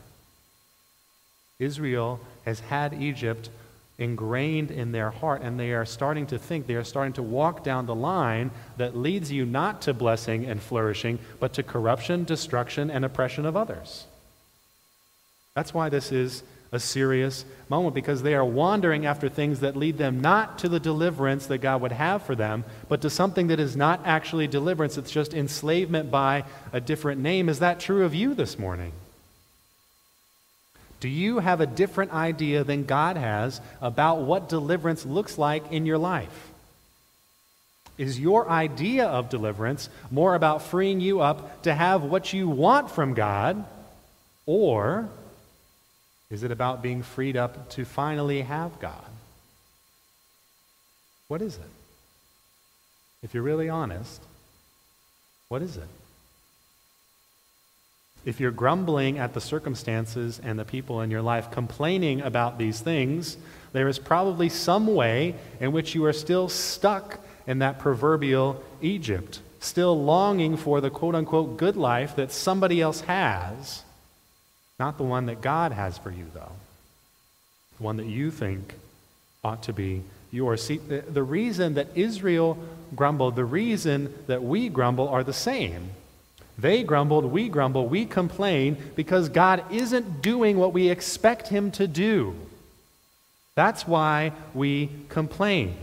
Israel 1.58 2.20
has 2.44 2.60
had 2.60 2.92
Egypt 2.92 3.48
ingrained 3.96 4.70
in 4.70 4.92
their 4.92 5.10
heart, 5.10 5.40
and 5.40 5.58
they 5.58 5.72
are 5.72 5.86
starting 5.86 6.26
to 6.26 6.38
think, 6.38 6.66
they 6.66 6.74
are 6.74 6.84
starting 6.84 7.14
to 7.14 7.22
walk 7.22 7.64
down 7.64 7.86
the 7.86 7.94
line 7.94 8.50
that 8.76 8.94
leads 8.94 9.32
you 9.32 9.46
not 9.46 9.80
to 9.80 9.94
blessing 9.94 10.44
and 10.44 10.62
flourishing, 10.62 11.18
but 11.40 11.54
to 11.54 11.62
corruption, 11.62 12.24
destruction, 12.24 12.90
and 12.90 13.02
oppression 13.02 13.46
of 13.46 13.56
others. 13.56 14.04
That's 15.54 15.72
why 15.72 15.88
this 15.88 16.12
is 16.12 16.42
a 16.70 16.78
serious 16.78 17.44
moment, 17.68 17.94
because 17.94 18.22
they 18.22 18.34
are 18.34 18.44
wandering 18.44 19.06
after 19.06 19.28
things 19.28 19.60
that 19.60 19.76
lead 19.76 19.96
them 19.96 20.20
not 20.20 20.58
to 20.58 20.68
the 20.68 20.80
deliverance 20.80 21.46
that 21.46 21.58
God 21.58 21.80
would 21.80 21.92
have 21.92 22.22
for 22.22 22.34
them, 22.34 22.64
but 22.88 23.00
to 23.02 23.10
something 23.10 23.46
that 23.46 23.60
is 23.60 23.76
not 23.76 24.06
actually 24.06 24.46
deliverance, 24.46 24.98
it's 24.98 25.10
just 25.10 25.32
enslavement 25.32 26.10
by 26.10 26.44
a 26.72 26.80
different 26.80 27.20
name. 27.20 27.48
Is 27.48 27.60
that 27.60 27.80
true 27.80 28.04
of 28.04 28.14
you 28.14 28.34
this 28.34 28.58
morning? 28.58 28.92
Do 31.00 31.08
you 31.08 31.38
have 31.38 31.60
a 31.60 31.66
different 31.66 32.12
idea 32.12 32.64
than 32.64 32.84
God 32.84 33.16
has 33.16 33.60
about 33.80 34.22
what 34.22 34.48
deliverance 34.48 35.06
looks 35.06 35.38
like 35.38 35.70
in 35.70 35.86
your 35.86 35.98
life? 35.98 36.50
Is 37.96 38.20
your 38.20 38.48
idea 38.48 39.06
of 39.06 39.28
deliverance 39.28 39.88
more 40.10 40.34
about 40.34 40.62
freeing 40.62 41.00
you 41.00 41.20
up 41.20 41.62
to 41.62 41.74
have 41.74 42.02
what 42.02 42.32
you 42.32 42.48
want 42.48 42.90
from 42.90 43.14
God, 43.14 43.64
or 44.44 45.08
is 46.30 46.42
it 46.42 46.50
about 46.50 46.82
being 46.82 47.02
freed 47.02 47.36
up 47.36 47.70
to 47.70 47.84
finally 47.84 48.42
have 48.42 48.78
God? 48.80 49.04
What 51.28 51.42
is 51.42 51.56
it? 51.56 51.70
If 53.22 53.34
you're 53.34 53.42
really 53.42 53.68
honest, 53.68 54.22
what 55.48 55.62
is 55.62 55.76
it? 55.76 55.88
If 58.24 58.40
you're 58.40 58.50
grumbling 58.50 59.18
at 59.18 59.32
the 59.32 59.40
circumstances 59.40 60.40
and 60.42 60.58
the 60.58 60.64
people 60.64 61.00
in 61.00 61.10
your 61.10 61.22
life, 61.22 61.50
complaining 61.50 62.20
about 62.20 62.58
these 62.58 62.80
things, 62.80 63.38
there 63.72 63.88
is 63.88 63.98
probably 63.98 64.48
some 64.48 64.86
way 64.86 65.34
in 65.60 65.72
which 65.72 65.94
you 65.94 66.04
are 66.04 66.12
still 66.12 66.48
stuck 66.48 67.20
in 67.46 67.60
that 67.60 67.78
proverbial 67.78 68.62
Egypt, 68.82 69.40
still 69.60 70.02
longing 70.02 70.56
for 70.56 70.80
the 70.80 70.90
quote 70.90 71.14
unquote 71.14 71.56
good 71.56 71.76
life 71.76 72.16
that 72.16 72.30
somebody 72.30 72.80
else 72.80 73.00
has, 73.02 73.82
not 74.78 74.96
the 74.96 75.04
one 75.04 75.26
that 75.26 75.40
God 75.40 75.72
has 75.72 75.98
for 75.98 76.10
you, 76.10 76.26
though. 76.34 76.52
The 77.78 77.82
one 77.82 77.96
that 77.96 78.06
you 78.06 78.30
think 78.30 78.74
ought 79.42 79.62
to 79.64 79.72
be 79.72 80.02
yours. 80.30 80.62
See, 80.62 80.78
the, 80.78 81.00
the 81.00 81.22
reason 81.22 81.74
that 81.74 81.88
Israel 81.94 82.58
grumbled, 82.94 83.36
the 83.36 83.44
reason 83.44 84.14
that 84.26 84.42
we 84.42 84.68
grumble 84.68 85.08
are 85.08 85.24
the 85.24 85.32
same. 85.32 85.90
They 86.58 86.82
grumbled, 86.82 87.24
we 87.24 87.48
grumble, 87.48 87.86
we 87.86 88.04
complain 88.04 88.76
because 88.96 89.28
God 89.28 89.64
isn't 89.70 90.22
doing 90.22 90.58
what 90.58 90.72
we 90.72 90.88
expect 90.88 91.48
Him 91.48 91.70
to 91.72 91.86
do. 91.86 92.34
That's 93.54 93.86
why 93.86 94.32
we 94.54 94.90
complain. 95.08 95.76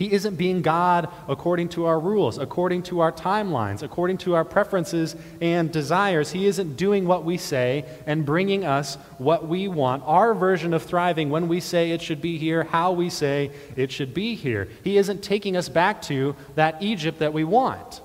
He 0.00 0.10
isn't 0.12 0.36
being 0.36 0.62
God 0.62 1.10
according 1.28 1.68
to 1.70 1.84
our 1.84 2.00
rules, 2.00 2.38
according 2.38 2.84
to 2.84 3.00
our 3.00 3.12
timelines, 3.12 3.82
according 3.82 4.16
to 4.18 4.34
our 4.34 4.46
preferences 4.46 5.14
and 5.42 5.70
desires. 5.70 6.32
He 6.32 6.46
isn't 6.46 6.78
doing 6.78 7.06
what 7.06 7.22
we 7.22 7.36
say 7.36 7.84
and 8.06 8.24
bringing 8.24 8.64
us 8.64 8.94
what 9.18 9.46
we 9.46 9.68
want, 9.68 10.02
our 10.06 10.32
version 10.32 10.72
of 10.72 10.82
thriving 10.84 11.28
when 11.28 11.48
we 11.48 11.60
say 11.60 11.90
it 11.90 12.00
should 12.00 12.22
be 12.22 12.38
here, 12.38 12.64
how 12.64 12.92
we 12.92 13.10
say 13.10 13.50
it 13.76 13.92
should 13.92 14.14
be 14.14 14.36
here. 14.36 14.68
He 14.82 14.96
isn't 14.96 15.22
taking 15.22 15.54
us 15.54 15.68
back 15.68 16.00
to 16.04 16.34
that 16.54 16.82
Egypt 16.82 17.18
that 17.18 17.34
we 17.34 17.44
want. 17.44 18.00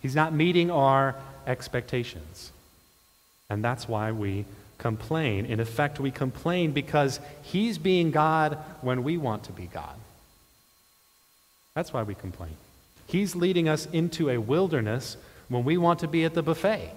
He's 0.00 0.16
not 0.16 0.32
meeting 0.32 0.72
our 0.72 1.14
expectations. 1.46 2.50
And 3.48 3.62
that's 3.62 3.86
why 3.86 4.10
we 4.10 4.44
complain. 4.78 5.44
In 5.44 5.60
effect, 5.60 6.00
we 6.00 6.10
complain 6.10 6.72
because 6.72 7.20
He's 7.42 7.78
being 7.78 8.10
God 8.10 8.58
when 8.80 9.04
we 9.04 9.16
want 9.16 9.44
to 9.44 9.52
be 9.52 9.66
God. 9.66 9.94
That's 11.74 11.92
why 11.92 12.02
we 12.02 12.14
complain. 12.14 12.56
He's 13.06 13.34
leading 13.36 13.68
us 13.68 13.86
into 13.92 14.30
a 14.30 14.38
wilderness 14.38 15.16
when 15.48 15.64
we 15.64 15.76
want 15.76 16.00
to 16.00 16.08
be 16.08 16.24
at 16.24 16.34
the 16.34 16.42
buffet. 16.42 16.90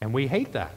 And 0.00 0.12
we 0.12 0.26
hate 0.26 0.52
that. 0.52 0.72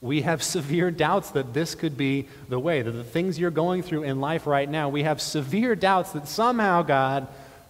We 0.00 0.22
have 0.22 0.42
severe 0.56 0.90
doubts 0.90 1.30
that 1.30 1.54
this 1.54 1.74
could 1.74 1.96
be 1.96 2.28
the 2.48 2.58
way, 2.58 2.82
that 2.82 2.90
the 2.90 3.04
things 3.04 3.38
you're 3.38 3.50
going 3.50 3.82
through 3.82 4.04
in 4.04 4.20
life 4.20 4.46
right 4.46 4.68
now, 4.68 4.88
we 4.88 5.02
have 5.04 5.20
severe 5.20 5.74
doubts 5.74 6.12
that 6.12 6.28
somehow, 6.28 6.82
God, 6.82 7.26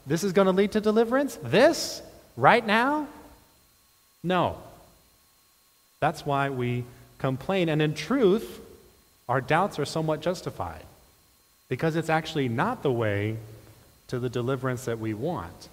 this 0.06 0.24
is 0.24 0.32
going 0.32 0.46
to 0.46 0.52
lead 0.52 0.72
to 0.72 0.80
deliverance? 0.80 1.38
This? 1.42 2.02
Right 2.36 2.66
now? 2.66 3.06
No. 4.22 4.58
That's 6.04 6.26
why 6.26 6.50
we 6.50 6.84
complain. 7.16 7.70
And 7.70 7.80
in 7.80 7.94
truth, 7.94 8.61
our 9.26 9.40
doubts 9.40 9.78
are 9.78 9.87
somewhat 9.87 10.20
justified 10.20 10.84
because 11.70 11.96
it's 11.96 12.11
actually 12.11 12.46
not 12.46 12.82
the 12.82 12.92
way 12.92 13.38
to 14.08 14.18
the 14.18 14.28
deliverance 14.28 14.84
that 14.84 14.99
we 14.99 15.14
want, 15.14 15.70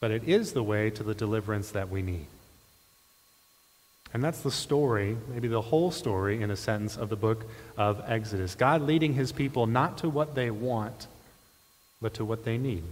but 0.00 0.10
it 0.10 0.24
is 0.28 0.52
the 0.52 0.62
way 0.62 0.90
to 0.90 1.02
the 1.02 1.14
deliverance 1.14 1.70
that 1.70 1.88
we 1.88 2.02
need. 2.02 2.26
And 4.12 4.22
that's 4.22 4.42
the 4.42 4.50
story, 4.50 5.16
maybe 5.32 5.48
the 5.48 5.62
whole 5.62 5.90
story 5.90 6.42
in 6.42 6.50
a 6.50 6.56
sentence, 6.56 6.98
of 6.98 7.08
the 7.08 7.16
book 7.16 7.46
of 7.78 8.02
Exodus. 8.06 8.54
God 8.54 8.82
leading 8.82 9.14
his 9.14 9.32
people 9.32 9.66
not 9.66 9.96
to 9.98 10.10
what 10.10 10.34
they 10.34 10.50
want, 10.50 11.06
but 12.02 12.12
to 12.14 12.24
what 12.26 12.44
they 12.44 12.58
need. 12.58 12.84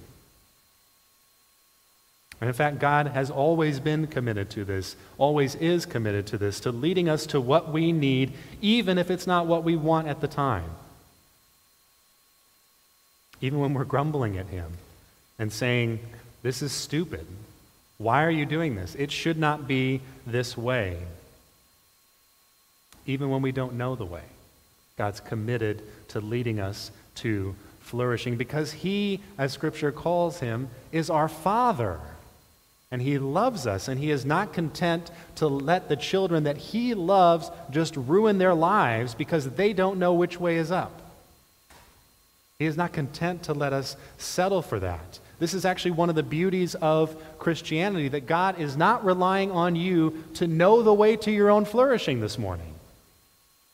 And 2.40 2.48
in 2.48 2.54
fact, 2.54 2.78
God 2.78 3.08
has 3.08 3.30
always 3.30 3.80
been 3.80 4.06
committed 4.06 4.48
to 4.50 4.64
this, 4.64 4.96
always 5.18 5.54
is 5.56 5.84
committed 5.84 6.26
to 6.28 6.38
this, 6.38 6.60
to 6.60 6.72
leading 6.72 7.08
us 7.08 7.26
to 7.26 7.40
what 7.40 7.70
we 7.70 7.92
need, 7.92 8.32
even 8.62 8.96
if 8.96 9.10
it's 9.10 9.26
not 9.26 9.46
what 9.46 9.62
we 9.62 9.76
want 9.76 10.08
at 10.08 10.20
the 10.22 10.28
time. 10.28 10.70
Even 13.42 13.58
when 13.60 13.74
we're 13.74 13.84
grumbling 13.84 14.38
at 14.38 14.46
Him 14.46 14.72
and 15.38 15.52
saying, 15.52 16.00
This 16.42 16.62
is 16.62 16.72
stupid. 16.72 17.26
Why 17.98 18.24
are 18.24 18.30
you 18.30 18.46
doing 18.46 18.74
this? 18.74 18.94
It 18.94 19.12
should 19.12 19.38
not 19.38 19.68
be 19.68 20.00
this 20.26 20.56
way. 20.56 20.98
Even 23.04 23.28
when 23.28 23.42
we 23.42 23.52
don't 23.52 23.74
know 23.74 23.94
the 23.94 24.06
way, 24.06 24.22
God's 24.96 25.20
committed 25.20 25.82
to 26.08 26.20
leading 26.20 26.60
us 26.60 26.90
to 27.16 27.54
flourishing 27.80 28.36
because 28.36 28.72
he, 28.72 29.20
as 29.36 29.52
Scripture 29.52 29.92
calls 29.92 30.40
him, 30.40 30.70
is 30.92 31.10
our 31.10 31.28
Father. 31.28 32.00
And 32.92 33.00
he 33.00 33.18
loves 33.18 33.66
us, 33.66 33.86
and 33.86 34.00
he 34.00 34.10
is 34.10 34.24
not 34.24 34.52
content 34.52 35.10
to 35.36 35.46
let 35.46 35.88
the 35.88 35.96
children 35.96 36.44
that 36.44 36.56
he 36.56 36.94
loves 36.94 37.50
just 37.70 37.96
ruin 37.96 38.38
their 38.38 38.54
lives 38.54 39.14
because 39.14 39.48
they 39.50 39.72
don't 39.72 39.98
know 39.98 40.12
which 40.12 40.40
way 40.40 40.56
is 40.56 40.72
up. 40.72 41.00
He 42.58 42.66
is 42.66 42.76
not 42.76 42.92
content 42.92 43.44
to 43.44 43.54
let 43.54 43.72
us 43.72 43.96
settle 44.18 44.60
for 44.60 44.80
that. 44.80 45.20
This 45.38 45.54
is 45.54 45.64
actually 45.64 45.92
one 45.92 46.10
of 46.10 46.16
the 46.16 46.22
beauties 46.22 46.74
of 46.74 47.16
Christianity 47.38 48.08
that 48.08 48.26
God 48.26 48.60
is 48.60 48.76
not 48.76 49.04
relying 49.04 49.50
on 49.50 49.76
you 49.76 50.24
to 50.34 50.46
know 50.46 50.82
the 50.82 50.92
way 50.92 51.16
to 51.16 51.30
your 51.30 51.50
own 51.50 51.64
flourishing 51.64 52.20
this 52.20 52.38
morning. 52.38 52.74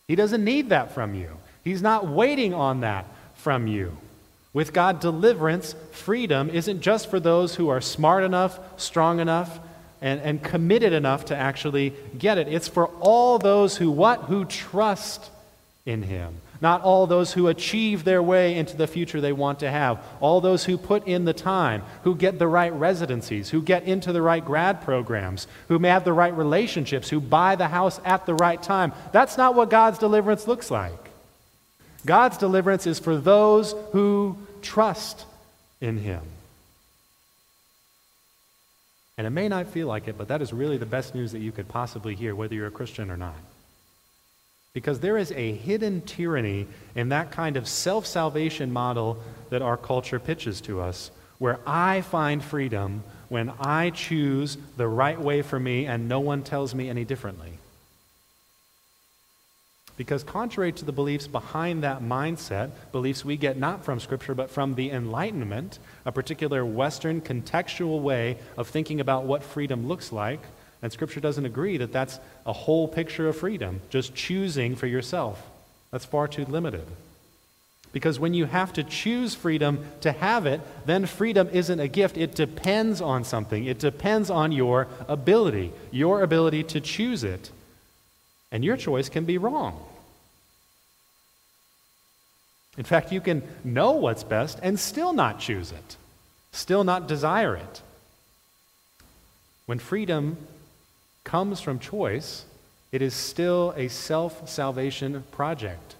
He 0.06 0.14
doesn't 0.14 0.44
need 0.44 0.68
that 0.68 0.92
from 0.92 1.14
you, 1.14 1.30
He's 1.64 1.82
not 1.82 2.06
waiting 2.06 2.54
on 2.54 2.80
that 2.82 3.06
from 3.34 3.66
you. 3.66 3.96
With 4.56 4.72
God, 4.72 5.00
deliverance, 5.00 5.74
freedom, 5.92 6.48
isn't 6.48 6.80
just 6.80 7.10
for 7.10 7.20
those 7.20 7.56
who 7.56 7.68
are 7.68 7.82
smart 7.82 8.24
enough, 8.24 8.58
strong 8.80 9.20
enough, 9.20 9.60
and, 10.00 10.18
and 10.22 10.42
committed 10.42 10.94
enough 10.94 11.26
to 11.26 11.36
actually 11.36 11.92
get 12.18 12.38
it. 12.38 12.48
It's 12.48 12.66
for 12.66 12.86
all 13.00 13.38
those 13.38 13.76
who 13.76 13.90
what? 13.90 14.20
Who 14.20 14.46
trust 14.46 15.30
in 15.84 16.04
Him. 16.04 16.36
Not 16.62 16.80
all 16.80 17.06
those 17.06 17.34
who 17.34 17.48
achieve 17.48 18.04
their 18.04 18.22
way 18.22 18.56
into 18.56 18.78
the 18.78 18.86
future 18.86 19.20
they 19.20 19.30
want 19.30 19.58
to 19.58 19.70
have. 19.70 20.02
All 20.20 20.40
those 20.40 20.64
who 20.64 20.78
put 20.78 21.06
in 21.06 21.26
the 21.26 21.34
time, 21.34 21.82
who 22.04 22.14
get 22.14 22.38
the 22.38 22.48
right 22.48 22.72
residencies, 22.72 23.50
who 23.50 23.60
get 23.60 23.82
into 23.82 24.10
the 24.10 24.22
right 24.22 24.42
grad 24.42 24.80
programs, 24.80 25.48
who 25.68 25.78
may 25.78 25.90
have 25.90 26.04
the 26.04 26.14
right 26.14 26.34
relationships, 26.34 27.10
who 27.10 27.20
buy 27.20 27.56
the 27.56 27.68
house 27.68 28.00
at 28.06 28.24
the 28.24 28.32
right 28.32 28.62
time. 28.62 28.94
That's 29.12 29.36
not 29.36 29.54
what 29.54 29.68
God's 29.68 29.98
deliverance 29.98 30.48
looks 30.48 30.70
like. 30.70 31.10
God's 32.06 32.38
deliverance 32.38 32.86
is 32.86 32.98
for 32.98 33.18
those 33.18 33.74
who 33.92 34.38
trust 34.66 35.24
in 35.80 35.96
Him. 35.96 36.22
And 39.16 39.26
it 39.26 39.30
may 39.30 39.48
not 39.48 39.68
feel 39.68 39.86
like 39.86 40.08
it, 40.08 40.18
but 40.18 40.28
that 40.28 40.42
is 40.42 40.52
really 40.52 40.76
the 40.76 40.84
best 40.84 41.14
news 41.14 41.32
that 41.32 41.38
you 41.38 41.52
could 41.52 41.68
possibly 41.68 42.14
hear, 42.14 42.34
whether 42.34 42.54
you're 42.54 42.66
a 42.66 42.70
Christian 42.70 43.10
or 43.10 43.16
not. 43.16 43.36
Because 44.74 45.00
there 45.00 45.16
is 45.16 45.32
a 45.32 45.52
hidden 45.52 46.02
tyranny 46.02 46.66
in 46.94 47.08
that 47.08 47.30
kind 47.30 47.56
of 47.56 47.66
self 47.66 48.06
salvation 48.06 48.70
model 48.70 49.18
that 49.48 49.62
our 49.62 49.78
culture 49.78 50.18
pitches 50.18 50.60
to 50.62 50.82
us, 50.82 51.10
where 51.38 51.60
I 51.66 52.02
find 52.02 52.44
freedom 52.44 53.02
when 53.28 53.50
I 53.58 53.90
choose 53.90 54.58
the 54.76 54.86
right 54.86 55.18
way 55.18 55.40
for 55.40 55.58
me 55.58 55.86
and 55.86 56.08
no 56.08 56.20
one 56.20 56.42
tells 56.42 56.74
me 56.74 56.90
any 56.90 57.04
differently. 57.04 57.55
Because, 59.96 60.22
contrary 60.22 60.72
to 60.72 60.84
the 60.84 60.92
beliefs 60.92 61.26
behind 61.26 61.82
that 61.82 62.02
mindset, 62.02 62.70
beliefs 62.92 63.24
we 63.24 63.36
get 63.36 63.56
not 63.56 63.84
from 63.84 63.98
Scripture 63.98 64.34
but 64.34 64.50
from 64.50 64.74
the 64.74 64.90
Enlightenment, 64.90 65.78
a 66.04 66.12
particular 66.12 66.66
Western 66.66 67.22
contextual 67.22 68.02
way 68.02 68.38
of 68.58 68.68
thinking 68.68 69.00
about 69.00 69.24
what 69.24 69.42
freedom 69.42 69.88
looks 69.88 70.12
like, 70.12 70.40
and 70.82 70.92
Scripture 70.92 71.20
doesn't 71.20 71.46
agree 71.46 71.78
that 71.78 71.92
that's 71.92 72.20
a 72.44 72.52
whole 72.52 72.86
picture 72.86 73.28
of 73.28 73.36
freedom, 73.36 73.80
just 73.88 74.14
choosing 74.14 74.76
for 74.76 74.86
yourself. 74.86 75.42
That's 75.90 76.04
far 76.04 76.28
too 76.28 76.44
limited. 76.44 76.84
Because 77.92 78.20
when 78.20 78.34
you 78.34 78.44
have 78.44 78.74
to 78.74 78.84
choose 78.84 79.34
freedom 79.34 79.86
to 80.02 80.12
have 80.12 80.44
it, 80.44 80.60
then 80.84 81.06
freedom 81.06 81.48
isn't 81.50 81.80
a 81.80 81.88
gift. 81.88 82.18
It 82.18 82.34
depends 82.34 83.00
on 83.00 83.24
something. 83.24 83.64
It 83.64 83.78
depends 83.78 84.28
on 84.28 84.52
your 84.52 84.88
ability, 85.08 85.72
your 85.90 86.22
ability 86.22 86.64
to 86.64 86.80
choose 86.82 87.24
it. 87.24 87.50
And 88.52 88.62
your 88.62 88.76
choice 88.76 89.08
can 89.08 89.24
be 89.24 89.38
wrong. 89.38 89.82
In 92.78 92.84
fact, 92.84 93.12
you 93.12 93.20
can 93.20 93.42
know 93.64 93.92
what's 93.92 94.24
best 94.24 94.58
and 94.62 94.78
still 94.78 95.12
not 95.12 95.40
choose 95.40 95.72
it, 95.72 95.96
still 96.52 96.84
not 96.84 97.08
desire 97.08 97.56
it. 97.56 97.82
When 99.66 99.78
freedom 99.78 100.36
comes 101.24 101.60
from 101.60 101.78
choice, 101.78 102.44
it 102.92 103.02
is 103.02 103.14
still 103.14 103.74
a 103.76 103.88
self 103.88 104.48
salvation 104.48 105.24
project. 105.32 105.96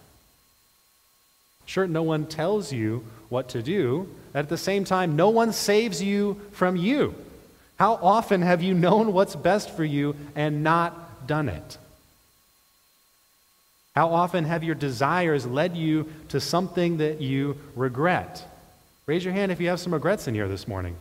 Sure, 1.67 1.87
no 1.87 2.03
one 2.03 2.27
tells 2.27 2.73
you 2.73 3.05
what 3.29 3.49
to 3.51 3.63
do. 3.63 4.09
At 4.35 4.49
the 4.49 4.57
same 4.57 4.85
time, 4.85 5.17
no 5.17 5.31
one 5.31 5.53
saves 5.53 6.01
you 6.01 6.41
from 6.53 6.77
you. 6.77 7.15
How 7.77 7.95
often 7.95 8.43
have 8.43 8.63
you 8.63 8.73
known 8.73 9.13
what's 9.13 9.35
best 9.35 9.71
for 9.71 9.85
you 9.85 10.15
and 10.35 10.63
not 10.63 11.27
done 11.27 11.49
it? 11.49 11.79
How 13.97 14.13
often 14.13 14.45
have 14.45 14.63
your 14.63 14.75
desires 14.75 15.47
led 15.47 15.75
you 15.75 16.13
to 16.29 16.39
something 16.39 16.99
that 16.99 17.23
you 17.23 17.57
regret? 17.75 18.47
Raise 19.07 19.25
your 19.25 19.33
hand 19.33 19.51
if 19.51 19.59
you 19.59 19.69
have 19.69 19.81
some 19.81 19.95
regrets 19.95 20.29
in 20.29 20.35
here 20.35 20.49
this 20.49 20.69
morning. 20.69 20.97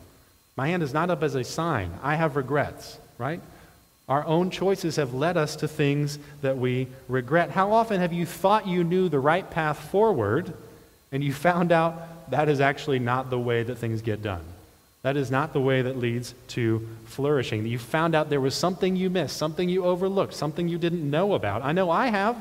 My 0.56 0.70
hand 0.70 0.82
is 0.82 0.94
not 0.94 1.10
up 1.10 1.22
as 1.22 1.36
a 1.36 1.44
sign. 1.44 1.92
I 2.02 2.16
have 2.16 2.38
regrets, 2.38 2.98
right? 3.18 3.42
Our 4.08 4.25
own 4.25 4.50
choices 4.50 4.96
have 4.96 5.14
led 5.14 5.36
us 5.36 5.58
to 5.58 5.68
things 5.68 6.20
that 6.42 6.58
we 6.58 6.88
regret. 7.10 7.52
How 7.52 7.74
often 7.74 8.00
have 8.00 8.14
you 8.14 8.25
thought 8.25 8.66
you 8.66 8.86
knew 8.86 9.10
the 9.10 9.20
right 9.20 9.50
path 9.52 9.78
forward 9.90 10.54
and 11.12 11.22
you 11.22 11.34
found 11.34 11.74
out 11.74 12.32
that 12.32 12.48
is 12.48 12.62
actually 12.62 13.00
not 13.00 13.30
the 13.30 13.40
way 13.40 13.64
that 13.64 13.75
things 13.75 14.02
get 14.02 14.24
done? 14.24 14.44
That 15.02 15.18
is 15.18 15.30
not 15.30 15.52
the 15.52 15.60
way 15.60 15.82
that 15.82 15.98
leads 15.98 16.34
to 16.50 16.88
flourishing. 17.08 17.66
You 17.66 17.78
found 17.78 18.16
out 18.16 18.30
there 18.30 18.40
was 18.40 18.56
something 18.56 18.96
you 18.96 19.10
missed, 19.10 19.36
something 19.36 19.68
you 19.68 19.84
overlooked, 19.84 20.34
something 20.34 20.70
you 20.70 20.78
didn't 20.78 21.10
know 21.10 21.34
about. 21.34 21.62
I 21.62 21.74
know 21.74 21.92
I 21.92 22.08
have. 22.08 22.38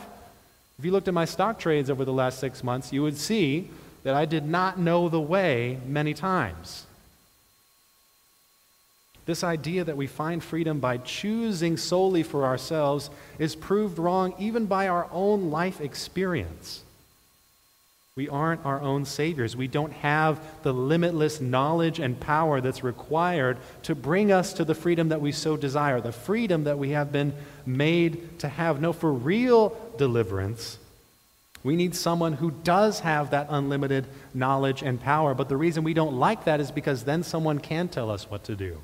If 0.79 0.85
you 0.85 0.91
looked 0.91 1.09
at 1.09 1.15
my 1.15 1.25
stock 1.25 1.59
trades 1.59 1.91
over 1.91 2.05
the 2.05 2.13
last 2.13 2.39
six 2.39 2.65
months, 2.65 2.93
you 2.93 3.03
would 3.03 3.17
see 3.17 3.71
that 4.03 4.15
I 4.15 4.25
did 4.25 4.47
not 4.47 4.79
know 4.79 5.09
the 5.09 5.21
way 5.21 5.79
many 5.87 6.15
times. 6.15 6.87
This 9.27 9.43
idea 9.43 9.85
that 9.85 9.97
we 9.97 10.07
find 10.07 10.43
freedom 10.43 10.81
by 10.81 10.99
choosing 10.99 11.77
solely 11.77 12.23
for 12.23 12.45
ourselves 12.45 13.09
is 13.39 13.57
proved 13.57 13.99
wrong 13.99 14.35
even 14.39 14.67
by 14.67 14.89
our 14.89 15.09
own 15.11 15.51
life 15.51 15.81
experience. 15.81 16.83
We 18.17 18.29
aren't 18.29 18.65
our 18.65 18.81
own 18.81 19.07
saviors. 19.07 19.57
We 19.57 19.67
don't 19.67 19.93
have 19.95 20.41
the 20.63 20.73
limitless 20.73 21.41
knowledge 21.41 21.99
and 21.99 22.21
power 22.21 22.61
that's 22.61 22.85
required 22.85 23.57
to 23.85 23.97
bring 23.97 24.31
us 24.31 24.53
to 24.53 24.65
the 24.65 24.75
freedom 24.75 25.09
that 25.09 25.21
we 25.21 25.33
so 25.33 25.57
desire, 25.57 26.01
the 26.01 26.13
freedom 26.13 26.65
that 26.65 26.79
we 26.79 26.91
have 26.91 27.11
been 27.11 27.35
made 27.67 28.39
to 28.39 28.49
have. 28.49 28.81
No, 28.81 28.93
for 28.93 29.13
real 29.13 29.77
deliverance, 29.99 30.79
we 31.63 31.77
need 31.77 31.95
someone 31.97 32.35
who 32.35 32.51
does 32.51 33.01
have 33.01 33.31
that 33.31 33.47
unlimited 33.49 34.07
knowledge 34.35 34.83
and 34.83 35.01
power. 35.01 35.35
But 35.35 35.49
the 35.49 35.57
reason 35.57 35.83
we 35.83 35.95
don't 35.95 36.19
like 36.19 36.45
that 36.45 36.61
is 36.61 36.71
because 36.71 37.05
then 37.05 37.23
someone 37.23 37.59
can 37.59 37.89
tell 37.89 38.11
us 38.11 38.31
what 38.31 38.45
to 38.45 38.55
do. 38.55 38.79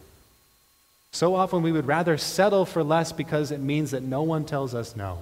So 1.13 1.35
often 1.35 1.63
we 1.63 1.73
would 1.73 1.87
rather 1.87 2.17
settle 2.17 2.65
for 2.65 2.83
less 2.83 3.13
because 3.13 3.51
it 3.51 3.61
means 3.61 3.91
that 3.91 4.03
no 4.03 4.23
one 4.23 4.45
tells 4.45 4.75
us 4.75 4.97
no. 4.97 5.19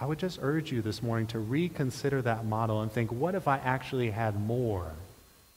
I 0.00 0.06
would 0.06 0.18
just 0.18 0.38
urge 0.42 0.70
you 0.70 0.82
this 0.82 1.02
morning 1.02 1.26
to 1.28 1.38
reconsider 1.38 2.20
that 2.22 2.44
model 2.44 2.82
and 2.82 2.92
think, 2.92 3.10
what 3.10 3.34
if 3.34 3.48
I 3.48 3.56
actually 3.58 4.10
had 4.10 4.38
more 4.38 4.92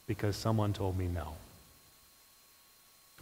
because 0.08 0.36
someone 0.36 0.74
told 0.74 0.98
me 0.98 1.08
no? 1.08 1.34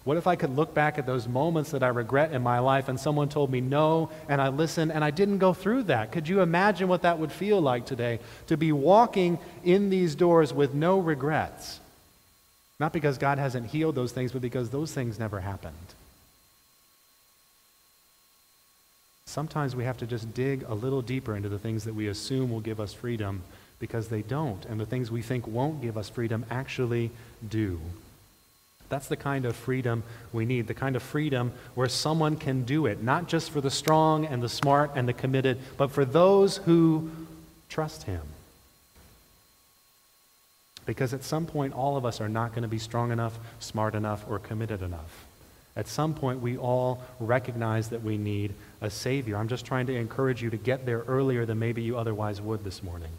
What 0.08 0.16
if 0.16 0.26
I 0.26 0.38
could 0.38 0.56
look 0.56 0.74
back 0.74 0.98
at 0.98 1.06
those 1.06 1.28
moments 1.28 1.72
that 1.72 1.84
I 1.84 1.90
regret 1.90 2.32
in 2.32 2.42
my 2.42 2.60
life 2.60 2.88
and 2.88 2.98
someone 2.98 3.28
told 3.28 3.52
me 3.52 3.60
no 3.60 4.10
and 4.30 4.40
I 4.40 4.48
listened 4.48 4.94
and 4.94 5.04
I 5.04 5.12
didn't 5.12 5.40
go 5.40 5.54
through 5.54 5.84
that? 5.84 6.14
Could 6.14 6.30
you 6.30 6.40
imagine 6.40 6.88
what 6.88 7.02
that 7.02 7.20
would 7.20 7.30
feel 7.30 7.60
like 7.60 7.86
today 7.86 8.20
to 8.48 8.56
be 8.56 8.72
walking 8.72 9.38
in 9.66 9.90
these 9.90 10.16
doors 10.16 10.54
with 10.54 10.74
no 10.74 10.98
regrets? 10.98 11.82
Not 12.80 12.94
because 12.94 13.18
God 13.18 13.38
hasn't 13.38 13.68
healed 13.68 13.96
those 13.96 14.14
things, 14.14 14.32
but 14.32 14.42
because 14.42 14.70
those 14.70 14.94
things 14.94 15.20
never 15.20 15.42
happened. 15.42 15.76
Sometimes 19.26 19.76
we 19.76 19.84
have 19.84 19.98
to 19.98 20.08
just 20.08 20.34
dig 20.34 20.64
a 20.70 20.74
little 20.74 21.02
deeper 21.02 21.36
into 21.36 21.50
the 21.50 21.60
things 21.60 21.84
that 21.84 21.96
we 21.96 22.08
assume 22.08 22.50
will 22.50 22.62
give 22.62 22.80
us 22.80 22.94
freedom 22.94 23.44
because 23.78 24.08
they 24.08 24.22
don't, 24.22 24.64
and 24.68 24.80
the 24.80 24.86
things 24.86 25.12
we 25.12 25.22
think 25.22 25.46
won't 25.46 25.82
give 25.82 25.98
us 25.98 26.08
freedom 26.08 26.46
actually 26.50 27.12
do. 27.50 27.82
That's 28.90 29.08
the 29.08 29.18
kind 29.18 29.46
of 29.46 29.56
freedom 29.56 30.04
we 30.32 30.46
need, 30.46 30.68
the 30.68 30.74
kind 30.74 30.96
of 30.96 31.04
freedom 31.04 31.52
where 31.76 31.90
someone 31.90 32.38
can 32.38 32.64
do 32.64 32.86
it, 32.86 33.04
not 33.04 33.28
just 33.28 33.52
for 33.52 33.60
the 33.60 33.72
strong 33.72 34.26
and 34.26 34.42
the 34.42 34.50
smart 34.50 34.92
and 34.96 35.08
the 35.08 35.14
committed, 35.14 35.60
but 35.78 35.92
for 35.92 36.06
those 36.06 36.58
who 36.58 37.10
trust 37.70 38.04
Him. 38.04 38.22
Because 40.86 41.14
at 41.14 41.24
some 41.24 41.46
point, 41.46 41.74
all 41.74 41.98
of 41.98 42.06
us 42.06 42.22
are 42.22 42.30
not 42.30 42.52
going 42.52 42.62
to 42.62 42.70
be 42.70 42.80
strong 42.80 43.12
enough, 43.12 43.38
smart 43.60 43.94
enough, 43.94 44.24
or 44.30 44.40
committed 44.40 44.82
enough. 44.82 45.26
At 45.76 45.88
some 45.88 46.14
point, 46.16 46.42
we 46.42 46.58
all 46.58 47.04
recognize 47.20 47.90
that 47.90 48.02
we 48.02 48.18
need 48.18 48.54
a 48.82 48.90
Savior. 48.90 49.36
I'm 49.36 49.50
just 49.50 49.66
trying 49.66 49.86
to 49.88 49.96
encourage 49.96 50.42
you 50.42 50.50
to 50.50 50.58
get 50.58 50.86
there 50.86 51.04
earlier 51.08 51.46
than 51.46 51.60
maybe 51.60 51.82
you 51.82 51.98
otherwise 51.98 52.42
would 52.42 52.64
this 52.64 52.82
morning. 52.82 53.12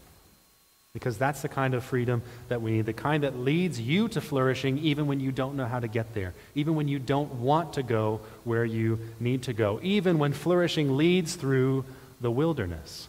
Because 0.99 1.17
that's 1.17 1.43
the 1.43 1.49
kind 1.49 1.75
of 1.75 1.85
freedom 1.85 2.23
that 2.49 2.61
we 2.61 2.73
need, 2.73 2.87
the 2.87 2.93
kind 2.93 3.23
that 3.23 3.39
leads 3.39 3.81
you 3.81 4.09
to 4.09 4.21
flourishing 4.21 4.79
even 4.79 5.07
when 5.07 5.21
you 5.21 5.31
don't 5.31 5.55
know 5.55 5.65
how 5.65 5.79
to 5.79 5.87
get 5.87 6.13
there, 6.13 6.35
even 6.57 6.75
when 6.75 6.89
you 6.89 6.99
don't 6.99 7.35
want 7.35 7.75
to 7.75 7.85
go 7.85 8.21
where 8.43 8.65
you 8.65 8.99
need 9.21 9.45
to 9.45 9.53
go, 9.53 9.79
even 9.83 10.19
when 10.19 10.33
flourishing 10.33 10.97
leads 10.97 11.37
through 11.37 11.85
the 12.21 12.31
wilderness. 12.31 13.09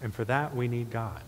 And 0.00 0.14
for 0.14 0.24
that, 0.26 0.54
we 0.54 0.68
need 0.68 0.90
God. 0.90 1.22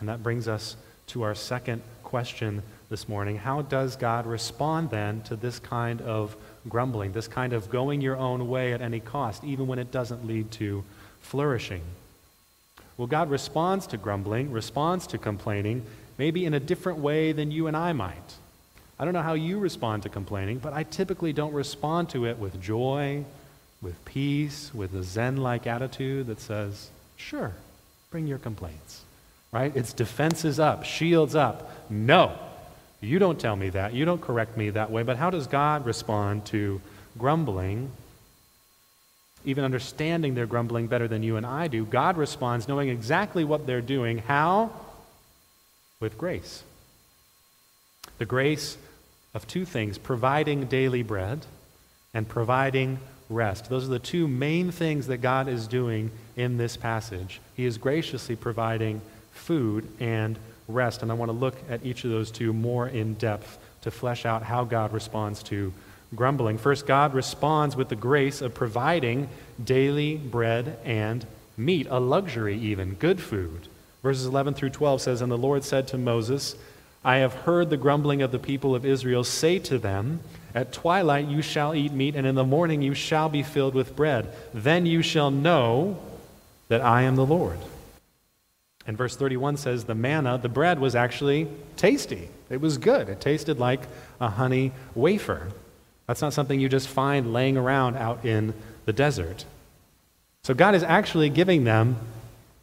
And 0.00 0.08
that 0.08 0.22
brings 0.22 0.48
us 0.48 0.76
to 1.08 1.22
our 1.22 1.34
second 1.34 1.82
question 2.02 2.62
this 2.90 3.08
morning. 3.08 3.36
How 3.36 3.62
does 3.62 3.96
God 3.96 4.26
respond 4.26 4.90
then 4.90 5.22
to 5.22 5.36
this 5.36 5.58
kind 5.58 6.00
of 6.00 6.36
grumbling, 6.68 7.12
this 7.12 7.28
kind 7.28 7.52
of 7.52 7.70
going 7.70 8.00
your 8.00 8.16
own 8.16 8.48
way 8.48 8.72
at 8.72 8.80
any 8.80 8.98
cost, 8.98 9.44
even 9.44 9.66
when 9.66 9.78
it 9.78 9.92
doesn't 9.92 10.26
lead 10.26 10.50
to 10.52 10.84
flourishing? 11.20 11.82
Well, 12.96 13.06
God 13.06 13.30
responds 13.30 13.86
to 13.88 13.96
grumbling, 13.96 14.50
responds 14.50 15.06
to 15.08 15.18
complaining, 15.18 15.84
maybe 16.18 16.44
in 16.44 16.54
a 16.54 16.60
different 16.60 16.98
way 16.98 17.32
than 17.32 17.50
you 17.50 17.66
and 17.66 17.76
I 17.76 17.92
might. 17.92 18.34
I 18.98 19.04
don't 19.04 19.14
know 19.14 19.22
how 19.22 19.34
you 19.34 19.58
respond 19.58 20.02
to 20.02 20.08
complaining, 20.08 20.58
but 20.58 20.72
I 20.72 20.82
typically 20.82 21.32
don't 21.32 21.52
respond 21.52 22.10
to 22.10 22.26
it 22.26 22.38
with 22.38 22.60
joy, 22.60 23.24
with 23.80 24.04
peace, 24.04 24.72
with 24.74 24.94
a 24.94 25.04
Zen 25.04 25.36
like 25.36 25.68
attitude 25.68 26.26
that 26.26 26.40
says, 26.40 26.90
sure, 27.16 27.52
bring 28.10 28.26
your 28.26 28.38
complaints. 28.38 29.04
Right? 29.52 29.74
It's 29.74 29.92
defenses 29.92 30.58
up, 30.58 30.84
shields 30.84 31.34
up. 31.34 31.70
No, 31.88 32.36
you 33.00 33.18
don't 33.18 33.38
tell 33.38 33.56
me 33.56 33.70
that. 33.70 33.94
You 33.94 34.04
don't 34.04 34.20
correct 34.20 34.56
me 34.56 34.70
that 34.70 34.90
way. 34.90 35.04
But 35.04 35.16
how 35.16 35.30
does 35.30 35.46
God 35.46 35.86
respond 35.86 36.44
to 36.46 36.80
grumbling? 37.16 37.90
Even 39.44 39.64
understanding 39.64 40.34
their 40.34 40.46
grumbling 40.46 40.88
better 40.88 41.08
than 41.08 41.22
you 41.22 41.36
and 41.36 41.46
I 41.46 41.68
do, 41.68 41.84
God 41.84 42.16
responds 42.16 42.68
knowing 42.68 42.88
exactly 42.88 43.44
what 43.44 43.66
they're 43.66 43.80
doing. 43.80 44.18
How? 44.18 44.70
With 46.00 46.18
grace. 46.18 46.62
The 48.18 48.26
grace 48.26 48.76
of 49.34 49.46
two 49.46 49.64
things 49.64 49.98
providing 49.98 50.66
daily 50.66 51.02
bread 51.02 51.46
and 52.12 52.28
providing 52.28 52.98
rest. 53.28 53.68
Those 53.68 53.84
are 53.84 53.92
the 53.92 53.98
two 53.98 54.26
main 54.26 54.70
things 54.70 55.06
that 55.06 55.18
God 55.18 55.48
is 55.48 55.66
doing 55.66 56.10
in 56.36 56.56
this 56.56 56.76
passage. 56.76 57.40
He 57.54 57.64
is 57.64 57.78
graciously 57.78 58.36
providing 58.36 59.00
food 59.32 59.86
and 60.00 60.38
rest. 60.66 61.02
And 61.02 61.10
I 61.10 61.14
want 61.14 61.28
to 61.28 61.36
look 61.36 61.56
at 61.68 61.84
each 61.84 62.04
of 62.04 62.10
those 62.10 62.30
two 62.30 62.52
more 62.52 62.88
in 62.88 63.14
depth 63.14 63.58
to 63.82 63.90
flesh 63.90 64.26
out 64.26 64.42
how 64.42 64.64
God 64.64 64.92
responds 64.92 65.42
to 65.44 65.72
grumbling. 66.14 66.58
First, 66.58 66.86
God 66.86 67.14
responds 67.14 67.76
with 67.76 67.88
the 67.88 67.96
grace 67.96 68.40
of 68.40 68.54
providing 68.54 69.28
daily 69.62 70.16
bread 70.16 70.78
and 70.84 71.26
meat, 71.56 71.86
a 71.90 72.00
luxury 72.00 72.56
even, 72.58 72.94
good 72.94 73.20
food. 73.20 73.68
Verses 74.02 74.26
11 74.26 74.54
through 74.54 74.70
12 74.70 75.02
says, 75.02 75.20
And 75.20 75.30
the 75.30 75.38
Lord 75.38 75.64
said 75.64 75.88
to 75.88 75.98
Moses, 75.98 76.54
I 77.04 77.18
have 77.18 77.34
heard 77.34 77.70
the 77.70 77.76
grumbling 77.76 78.22
of 78.22 78.32
the 78.32 78.38
people 78.38 78.74
of 78.74 78.84
Israel. 78.84 79.24
Say 79.24 79.58
to 79.60 79.78
them, 79.78 80.20
At 80.54 80.72
twilight 80.72 81.26
you 81.26 81.42
shall 81.42 81.74
eat 81.74 81.92
meat, 81.92 82.16
and 82.16 82.26
in 82.26 82.34
the 82.34 82.44
morning 82.44 82.82
you 82.82 82.94
shall 82.94 83.28
be 83.28 83.42
filled 83.42 83.74
with 83.74 83.96
bread. 83.96 84.32
Then 84.54 84.86
you 84.86 85.02
shall 85.02 85.30
know 85.30 85.98
that 86.68 86.80
I 86.80 87.02
am 87.02 87.16
the 87.16 87.26
Lord. 87.26 87.58
And 88.86 88.96
verse 88.96 89.16
31 89.16 89.58
says 89.58 89.84
the 89.84 89.94
manna, 89.94 90.38
the 90.38 90.48
bread, 90.48 90.78
was 90.78 90.94
actually 90.94 91.46
tasty. 91.76 92.28
It 92.48 92.60
was 92.60 92.78
good. 92.78 93.08
It 93.08 93.20
tasted 93.20 93.58
like 93.58 93.82
a 94.20 94.30
honey 94.30 94.72
wafer. 94.94 95.48
That's 96.08 96.22
not 96.22 96.32
something 96.32 96.58
you 96.58 96.68
just 96.68 96.88
find 96.88 97.32
laying 97.32 97.56
around 97.56 97.96
out 97.96 98.24
in 98.24 98.54
the 98.86 98.92
desert. 98.92 99.44
So 100.42 100.54
God 100.54 100.74
is 100.74 100.82
actually 100.82 101.28
giving 101.28 101.64
them 101.64 101.96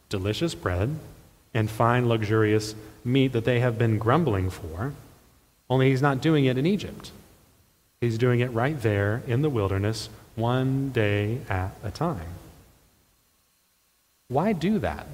delicious 0.09 0.55
bread 0.55 0.97
and 1.53 1.69
fine, 1.69 2.09
luxurious 2.09 2.75
meat 3.05 3.31
that 3.33 3.45
they 3.45 3.59
have 3.59 3.77
been 3.77 3.99
grumbling 3.99 4.49
for, 4.49 4.93
only 5.69 5.91
He's 5.91 6.01
not 6.01 6.21
doing 6.21 6.45
it 6.45 6.57
in 6.57 6.65
Egypt. 6.65 7.11
He's 8.01 8.17
doing 8.17 8.39
it 8.39 8.51
right 8.51 8.81
there 8.81 9.21
in 9.27 9.43
the 9.43 9.49
wilderness, 9.49 10.09
one 10.35 10.89
day 10.89 11.39
at 11.47 11.71
a 11.83 11.91
time. 11.91 12.33
Why 14.27 14.53
do 14.53 14.79
that? 14.79 15.05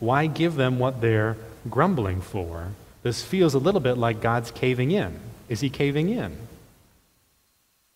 Why 0.00 0.26
give 0.26 0.54
them 0.54 0.78
what 0.78 1.02
they're 1.02 1.36
grumbling 1.68 2.22
for? 2.22 2.68
This 3.02 3.22
feels 3.22 3.52
a 3.52 3.58
little 3.58 3.80
bit 3.80 3.98
like 3.98 4.22
God's 4.22 4.50
caving 4.50 4.90
in. 4.90 5.20
Is 5.48 5.60
he 5.60 5.68
caving 5.68 6.08
in? 6.08 6.36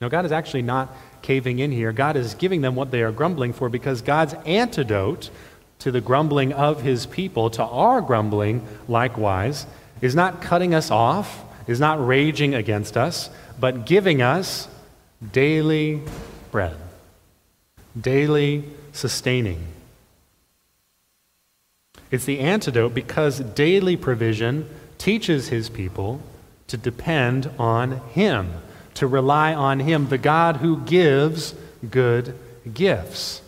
No, 0.03 0.11
God 0.11 0.27
is 0.27 0.33
actually 0.33 0.61
not 0.61 0.95
caving 1.23 1.61
in 1.61 1.73
here. 1.73 1.93
God 1.93 2.17
is 2.17 2.35
giving 2.35 2.61
them 2.61 2.75
what 2.75 2.91
they 2.91 3.03
are 3.03 3.11
grumbling 3.11 3.55
for 3.55 3.71
because 3.71 4.03
God's 4.03 4.35
antidote 4.45 5.31
to 5.79 5.91
the 5.91 6.03
grumbling 6.03 6.53
of 6.53 6.83
his 6.83 7.07
people, 7.07 7.49
to 7.51 7.63
our 7.65 8.03
grumbling 8.03 8.67
likewise, 8.87 9.67
is 10.03 10.15
not 10.15 10.43
cutting 10.43 10.75
us 10.75 10.91
off, 10.91 11.43
is 11.67 11.81
not 11.81 12.07
raging 12.07 12.55
against 12.55 12.99
us, 12.99 13.31
but 13.59 13.87
giving 13.87 14.21
us 14.21 14.69
daily 15.33 16.03
bread, 16.51 16.77
daily 17.99 18.65
sustaining 18.93 19.73
it's 22.13 22.27
the 22.27 22.41
antidote 22.41 22.95
because 22.95 23.41
daily 23.41 23.97
provision 23.97 24.69
teaches 24.99 25.49
his 25.49 25.71
people 25.71 26.21
to 26.69 26.77
depend 26.77 27.51
on 27.59 28.07
him, 28.11 28.53
to 28.95 29.07
rely 29.07 29.55
on 29.55 29.81
him, 29.81 30.09
the 30.09 30.19
God 30.19 30.57
who 30.57 30.79
gives 30.81 31.55
good 31.91 32.39
gifts, 32.73 33.43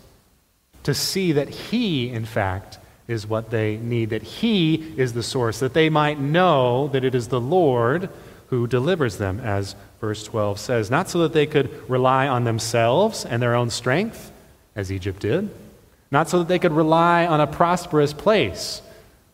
to 0.84 0.94
see 0.94 1.32
that 1.32 1.48
he, 1.48 2.10
in 2.10 2.24
fact, 2.24 2.78
is 3.06 3.26
what 3.26 3.50
they 3.50 3.76
need, 3.76 4.10
that 4.10 4.22
he 4.22 4.74
is 4.96 5.12
the 5.12 5.22
source, 5.22 5.60
that 5.60 5.74
they 5.74 5.90
might 5.90 6.18
know 6.18 6.88
that 6.88 7.04
it 7.04 7.14
is 7.14 7.28
the 7.28 7.40
Lord 7.40 8.08
who 8.48 8.66
delivers 8.66 9.18
them, 9.18 9.40
as 9.40 9.74
verse 10.00 10.24
12 10.24 10.58
says. 10.58 10.90
Not 10.90 11.08
so 11.08 11.20
that 11.20 11.32
they 11.32 11.46
could 11.46 11.88
rely 11.88 12.28
on 12.28 12.44
themselves 12.44 13.24
and 13.24 13.42
their 13.42 13.54
own 13.54 13.70
strength, 13.70 14.32
as 14.74 14.90
Egypt 14.90 15.20
did 15.20 15.50
not 16.14 16.28
so 16.28 16.38
that 16.38 16.46
they 16.46 16.60
could 16.60 16.72
rely 16.72 17.26
on 17.26 17.40
a 17.40 17.46
prosperous 17.46 18.12
place 18.12 18.80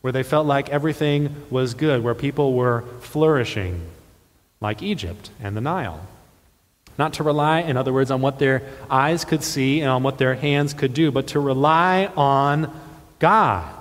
where 0.01 0.15
they 0.15 0.23
felt 0.23 0.47
like 0.47 0.71
everything 0.71 1.37
was 1.51 1.75
good, 1.75 2.03
where 2.03 2.15
people 2.15 2.55
were 2.55 2.85
flourishing, 3.01 3.83
like 4.61 4.83
Egypt 4.83 5.31
and 5.41 5.57
the 5.57 5.61
Nile. 5.61 6.07
Not 6.99 7.15
to 7.15 7.23
rely, 7.23 7.61
in 7.61 7.77
other 7.77 7.93
words, 7.93 8.11
on 8.11 8.21
what 8.21 8.39
their 8.39 8.63
eyes 8.91 9.25
could 9.25 9.43
see 9.43 9.81
and 9.81 9.89
on 9.89 10.03
what 10.03 10.19
their 10.19 10.35
hands 10.35 10.75
could 10.75 10.93
do, 10.93 11.11
but 11.11 11.29
to 11.29 11.41
rely 11.41 12.07
on 12.17 12.71
God. 13.19 13.75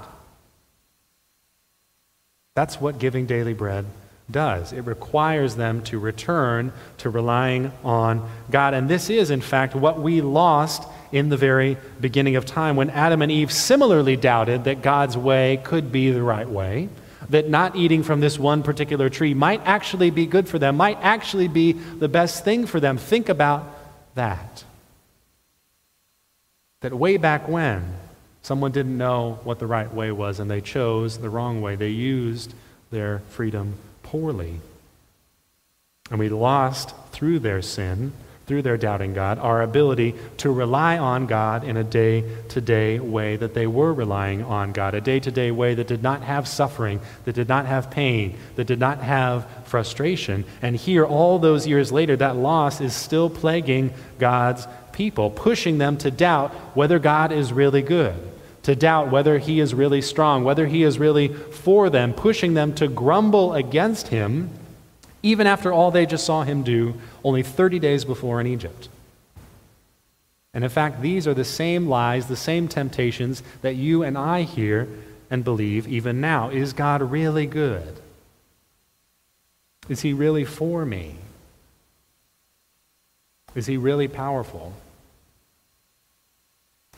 That's 2.55 2.79
what 2.79 2.99
giving 2.99 3.25
daily 3.25 3.53
bread 3.53 3.85
does. 4.31 4.73
It 4.73 4.81
requires 4.81 5.55
them 5.55 5.83
to 5.83 5.99
return 5.99 6.71
to 6.99 7.09
relying 7.09 7.71
on 7.83 8.29
God. 8.51 8.73
And 8.73 8.89
this 8.89 9.09
is, 9.09 9.31
in 9.31 9.41
fact, 9.41 9.75
what 9.75 9.99
we 9.99 10.21
lost 10.21 10.87
in 11.11 11.29
the 11.29 11.37
very 11.37 11.77
beginning 11.99 12.35
of 12.35 12.45
time 12.45 12.75
when 12.75 12.89
Adam 12.89 13.21
and 13.21 13.31
Eve 13.31 13.51
similarly 13.51 14.15
doubted 14.15 14.65
that 14.65 14.81
God's 14.81 15.17
way 15.17 15.59
could 15.63 15.91
be 15.91 16.11
the 16.11 16.21
right 16.21 16.47
way, 16.47 16.89
that 17.29 17.47
not 17.47 17.75
eating 17.75 18.03
from 18.03 18.19
this 18.19 18.39
one 18.39 18.63
particular 18.63 19.09
tree 19.09 19.33
might 19.33 19.61
actually 19.65 20.09
be 20.09 20.25
good 20.25 20.47
for 20.47 20.59
them, 20.59 20.77
might 20.77 20.97
actually 21.01 21.47
be 21.47 21.73
the 21.73 22.07
best 22.07 22.43
thing 22.43 22.65
for 22.65 22.79
them. 22.79 22.97
Think 22.97 23.29
about 23.29 23.65
that. 24.15 24.63
That 26.81 26.93
way 26.93 27.17
back 27.17 27.47
when, 27.47 27.95
someone 28.41 28.71
didn't 28.71 28.97
know 28.97 29.39
what 29.43 29.59
the 29.59 29.67
right 29.67 29.93
way 29.93 30.11
was 30.11 30.39
and 30.39 30.49
they 30.49 30.61
chose 30.61 31.17
the 31.17 31.29
wrong 31.29 31.61
way. 31.61 31.75
They 31.75 31.89
used 31.89 32.53
their 32.89 33.19
freedom 33.29 33.75
poorly. 34.01 34.59
And 36.09 36.19
we 36.19 36.29
lost 36.29 36.95
through 37.11 37.39
their 37.39 37.61
sin 37.61 38.13
through 38.49 38.63
their 38.63 38.77
doubting 38.77 39.13
God, 39.13 39.37
our 39.37 39.61
ability 39.61 40.15
to 40.37 40.51
rely 40.51 40.97
on 40.97 41.27
God 41.27 41.63
in 41.63 41.77
a 41.77 41.83
day 41.83 42.23
to 42.47 42.59
day 42.59 42.97
way 42.97 43.35
that 43.35 43.53
they 43.53 43.67
were 43.67 43.93
relying 43.93 44.43
on 44.43 44.71
God, 44.71 44.95
a 44.95 45.01
day 45.01 45.19
to 45.19 45.29
day 45.29 45.51
way 45.51 45.75
that 45.75 45.85
did 45.85 46.01
not 46.01 46.23
have 46.23 46.47
suffering, 46.47 46.99
that 47.25 47.35
did 47.35 47.47
not 47.47 47.67
have 47.67 47.91
pain, 47.91 48.35
that 48.55 48.65
did 48.65 48.79
not 48.79 49.03
have 49.03 49.47
frustration. 49.65 50.45
And 50.63 50.75
here, 50.75 51.05
all 51.05 51.37
those 51.37 51.67
years 51.67 51.91
later, 51.91 52.15
that 52.15 52.37
loss 52.37 52.81
is 52.81 52.95
still 52.95 53.29
plaguing 53.29 53.93
God's 54.17 54.67
people, 54.93 55.29
pushing 55.29 55.77
them 55.77 55.95
to 55.97 56.09
doubt 56.09 56.49
whether 56.75 56.97
God 56.97 57.31
is 57.31 57.53
really 57.53 57.83
good. 57.83 58.15
To 58.63 58.75
doubt 58.75 59.11
whether 59.11 59.37
he 59.37 59.59
is 59.59 59.75
really 59.75 60.01
strong, 60.01 60.43
whether 60.43 60.65
he 60.65 60.81
is 60.81 60.97
really 60.97 61.27
for 61.27 61.91
them, 61.91 62.13
pushing 62.13 62.55
them 62.55 62.73
to 62.75 62.87
grumble 62.87 63.53
against 63.53 64.07
him 64.07 64.49
even 65.21 65.47
after 65.47 65.71
all 65.71 65.91
they 65.91 66.05
just 66.05 66.25
saw 66.25 66.43
him 66.43 66.63
do 66.63 66.95
only 67.23 67.43
30 67.43 67.79
days 67.79 68.05
before 68.05 68.39
in 68.39 68.47
Egypt. 68.47 68.89
And 70.53 70.63
in 70.63 70.69
fact, 70.69 71.01
these 71.01 71.27
are 71.27 71.33
the 71.33 71.45
same 71.45 71.87
lies, 71.87 72.27
the 72.27 72.35
same 72.35 72.67
temptations 72.67 73.43
that 73.61 73.75
you 73.75 74.03
and 74.03 74.17
I 74.17 74.43
hear 74.43 74.87
and 75.29 75.43
believe 75.43 75.87
even 75.87 76.19
now. 76.21 76.49
Is 76.49 76.73
God 76.73 77.01
really 77.01 77.45
good? 77.45 77.99
Is 79.87 80.01
he 80.01 80.13
really 80.13 80.45
for 80.45 80.85
me? 80.85 81.15
Is 83.55 83.65
he 83.65 83.77
really 83.77 84.07
powerful? 84.07 84.73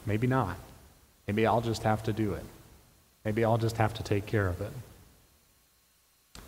Maybe 0.05 0.27
not. 0.27 0.57
Maybe 1.27 1.45
I'll 1.45 1.61
just 1.61 1.83
have 1.83 2.03
to 2.03 2.13
do 2.13 2.33
it. 2.33 2.43
Maybe 3.23 3.45
I'll 3.45 3.57
just 3.57 3.77
have 3.77 3.93
to 3.95 4.03
take 4.03 4.25
care 4.25 4.47
of 4.47 4.61
it. 4.61 4.71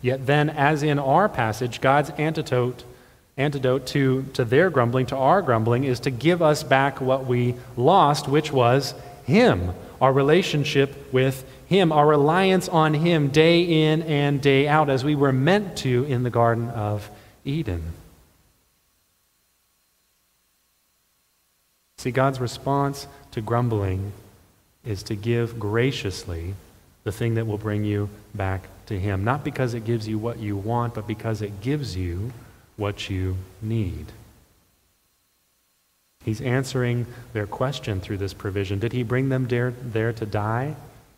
Yet 0.04 0.26
then, 0.26 0.50
as 0.50 0.82
in 0.82 0.98
our 0.98 1.30
passage, 1.30 1.80
God's 1.80 2.10
antidote, 2.18 2.84
antidote 3.38 3.86
to, 3.86 4.24
to 4.34 4.44
their 4.44 4.68
grumbling, 4.68 5.06
to 5.06 5.16
our 5.16 5.40
grumbling, 5.40 5.84
is 5.84 5.98
to 6.00 6.10
give 6.10 6.42
us 6.42 6.62
back 6.62 7.00
what 7.00 7.24
we 7.24 7.54
lost, 7.74 8.28
which 8.28 8.52
was 8.52 8.92
Him, 9.24 9.72
our 10.02 10.12
relationship 10.12 11.10
with 11.10 11.46
Him, 11.68 11.90
our 11.90 12.06
reliance 12.06 12.68
on 12.68 12.92
Him 12.92 13.28
day 13.28 13.62
in 13.62 14.02
and 14.02 14.42
day 14.42 14.68
out, 14.68 14.90
as 14.90 15.04
we 15.04 15.14
were 15.14 15.32
meant 15.32 15.78
to 15.78 16.04
in 16.04 16.22
the 16.22 16.28
Garden 16.28 16.68
of 16.68 17.08
Eden. 17.46 17.94
See, 21.96 22.10
God's 22.10 22.40
response 22.40 23.06
to 23.30 23.40
grumbling 23.40 24.12
is 24.84 25.02
to 25.04 25.16
give 25.16 25.58
graciously 25.58 26.56
the 27.04 27.12
thing 27.12 27.36
that 27.36 27.46
will 27.46 27.56
bring 27.56 27.84
you 27.84 28.10
back 28.34 28.68
to 28.86 28.98
Him, 28.98 29.24
not 29.24 29.44
because 29.44 29.74
it 29.74 29.84
gives 29.84 30.06
you 30.08 30.18
what 30.18 30.38
you 30.38 30.56
want, 30.56 30.94
but 30.94 31.06
because 31.06 31.42
it 31.42 31.60
gives 31.60 31.96
you 31.96 32.32
what 32.76 33.08
you 33.08 33.36
need. 33.62 34.06
He's 36.24 36.40
answering 36.40 37.06
their 37.32 37.46
question 37.46 38.00
through 38.00 38.18
this 38.18 38.32
provision. 38.32 38.78
Did 38.78 38.92
He 38.92 39.02
bring 39.02 39.28
them 39.28 39.46
there, 39.46 39.72
there 39.82 40.12
to 40.14 40.26
die? 40.26 40.74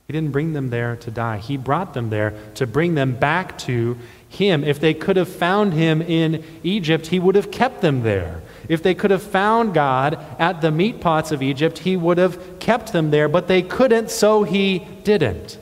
He 0.06 0.12
didn't 0.12 0.32
bring 0.32 0.52
them 0.52 0.70
there 0.70 0.96
to 0.96 1.10
die. 1.10 1.38
He 1.38 1.56
brought 1.56 1.94
them 1.94 2.10
there 2.10 2.34
to 2.54 2.66
bring 2.66 2.94
them 2.94 3.14
back 3.14 3.58
to 3.58 3.98
Him. 4.28 4.62
If 4.62 4.78
they 4.78 4.94
could 4.94 5.16
have 5.16 5.28
found 5.28 5.74
Him 5.74 6.00
in 6.02 6.44
Egypt, 6.62 7.08
He 7.08 7.18
would 7.18 7.34
have 7.34 7.50
kept 7.50 7.80
them 7.80 8.02
there. 8.02 8.40
If 8.68 8.82
they 8.82 8.94
could 8.94 9.10
have 9.10 9.22
found 9.22 9.74
God 9.74 10.18
at 10.38 10.60
the 10.60 10.70
meat 10.70 11.00
pots 11.00 11.32
of 11.32 11.42
Egypt, 11.42 11.78
He 11.78 11.96
would 11.96 12.18
have 12.18 12.58
kept 12.60 12.92
them 12.92 13.10
there, 13.10 13.28
but 13.28 13.48
they 13.48 13.62
couldn't, 13.62 14.10
so 14.10 14.42
He 14.44 14.80
didn't. 15.04 15.58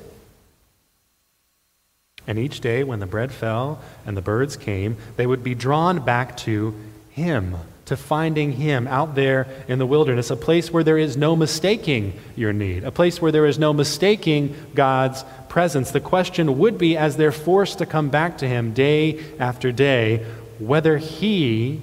And 2.26 2.38
each 2.38 2.60
day, 2.60 2.84
when 2.84 3.00
the 3.00 3.06
bread 3.06 3.32
fell 3.32 3.82
and 4.06 4.16
the 4.16 4.22
birds 4.22 4.56
came, 4.56 4.96
they 5.16 5.26
would 5.26 5.44
be 5.44 5.54
drawn 5.54 6.04
back 6.04 6.36
to 6.38 6.74
Him, 7.10 7.56
to 7.84 7.96
finding 7.96 8.52
Him 8.52 8.86
out 8.86 9.14
there 9.14 9.46
in 9.68 9.78
the 9.78 9.86
wilderness, 9.86 10.30
a 10.30 10.36
place 10.36 10.72
where 10.72 10.84
there 10.84 10.96
is 10.96 11.16
no 11.16 11.36
mistaking 11.36 12.18
your 12.34 12.52
need, 12.52 12.84
a 12.84 12.90
place 12.90 13.20
where 13.20 13.32
there 13.32 13.44
is 13.44 13.58
no 13.58 13.74
mistaking 13.74 14.54
God's 14.74 15.22
presence. 15.48 15.90
The 15.90 16.00
question 16.00 16.58
would 16.58 16.78
be, 16.78 16.96
as 16.96 17.16
they're 17.16 17.30
forced 17.30 17.78
to 17.78 17.86
come 17.86 18.08
back 18.08 18.38
to 18.38 18.48
Him 18.48 18.72
day 18.72 19.22
after 19.38 19.70
day, 19.70 20.24
whether 20.58 20.96
He 20.96 21.82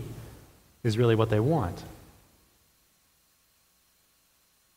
is 0.83 0.97
really 0.97 1.15
what 1.15 1.29
they 1.29 1.39
want. 1.39 1.83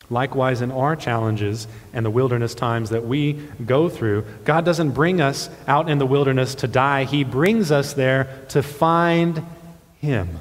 Likewise, 0.09 0.61
in 0.61 0.71
our 0.71 0.95
challenges 0.95 1.67
and 1.93 2.05
the 2.05 2.09
wilderness 2.09 2.53
times 2.53 2.91
that 2.91 3.05
we 3.05 3.33
go 3.65 3.89
through, 3.89 4.25
God 4.43 4.63
doesn't 4.63 4.91
bring 4.91 5.19
us 5.19 5.49
out 5.67 5.89
in 5.89 5.97
the 5.97 6.05
wilderness 6.05 6.55
to 6.55 6.67
die. 6.67 7.05
He 7.05 7.23
brings 7.23 7.71
us 7.71 7.93
there 7.93 8.45
to 8.49 8.61
find 8.61 9.43
him. 9.99 10.39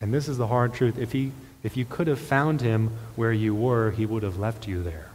And 0.00 0.14
this 0.14 0.28
is 0.28 0.38
the 0.38 0.46
hard 0.46 0.72
truth. 0.72 0.98
If, 0.98 1.12
he, 1.12 1.32
if 1.62 1.76
you 1.76 1.84
could 1.84 2.06
have 2.06 2.20
found 2.20 2.60
him 2.60 2.90
where 3.16 3.32
you 3.32 3.54
were, 3.54 3.90
he 3.90 4.06
would 4.06 4.22
have 4.22 4.38
left 4.38 4.66
you 4.66 4.82
there. 4.82 5.10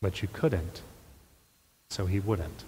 But 0.00 0.22
you 0.22 0.28
couldn't, 0.32 0.82
so 1.88 2.06
he 2.06 2.20
wouldn't. 2.20 2.64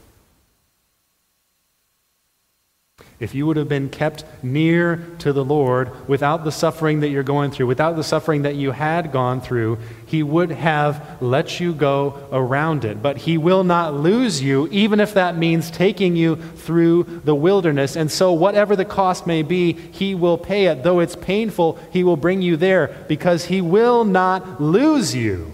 If 3.18 3.34
you 3.34 3.46
would 3.46 3.56
have 3.56 3.68
been 3.68 3.88
kept 3.88 4.24
near 4.42 4.96
to 5.20 5.32
the 5.32 5.44
Lord 5.44 5.90
without 6.06 6.44
the 6.44 6.52
suffering 6.52 7.00
that 7.00 7.08
you're 7.08 7.22
going 7.22 7.50
through, 7.50 7.66
without 7.66 7.96
the 7.96 8.04
suffering 8.04 8.42
that 8.42 8.56
you 8.56 8.72
had 8.72 9.10
gone 9.10 9.40
through, 9.40 9.78
He 10.04 10.22
would 10.22 10.50
have 10.50 11.22
let 11.22 11.58
you 11.58 11.72
go 11.72 12.28
around 12.30 12.84
it. 12.84 13.00
But 13.00 13.16
He 13.16 13.38
will 13.38 13.64
not 13.64 13.94
lose 13.94 14.42
you, 14.42 14.68
even 14.70 15.00
if 15.00 15.14
that 15.14 15.38
means 15.38 15.70
taking 15.70 16.14
you 16.14 16.36
through 16.36 17.04
the 17.24 17.34
wilderness. 17.34 17.96
And 17.96 18.12
so, 18.12 18.34
whatever 18.34 18.76
the 18.76 18.84
cost 18.84 19.26
may 19.26 19.42
be, 19.42 19.72
He 19.72 20.14
will 20.14 20.36
pay 20.36 20.66
it. 20.66 20.82
Though 20.82 21.00
it's 21.00 21.16
painful, 21.16 21.78
He 21.90 22.04
will 22.04 22.18
bring 22.18 22.42
you 22.42 22.58
there 22.58 22.88
because 23.08 23.46
He 23.46 23.62
will 23.62 24.04
not 24.04 24.60
lose 24.60 25.14
you. 25.14 25.52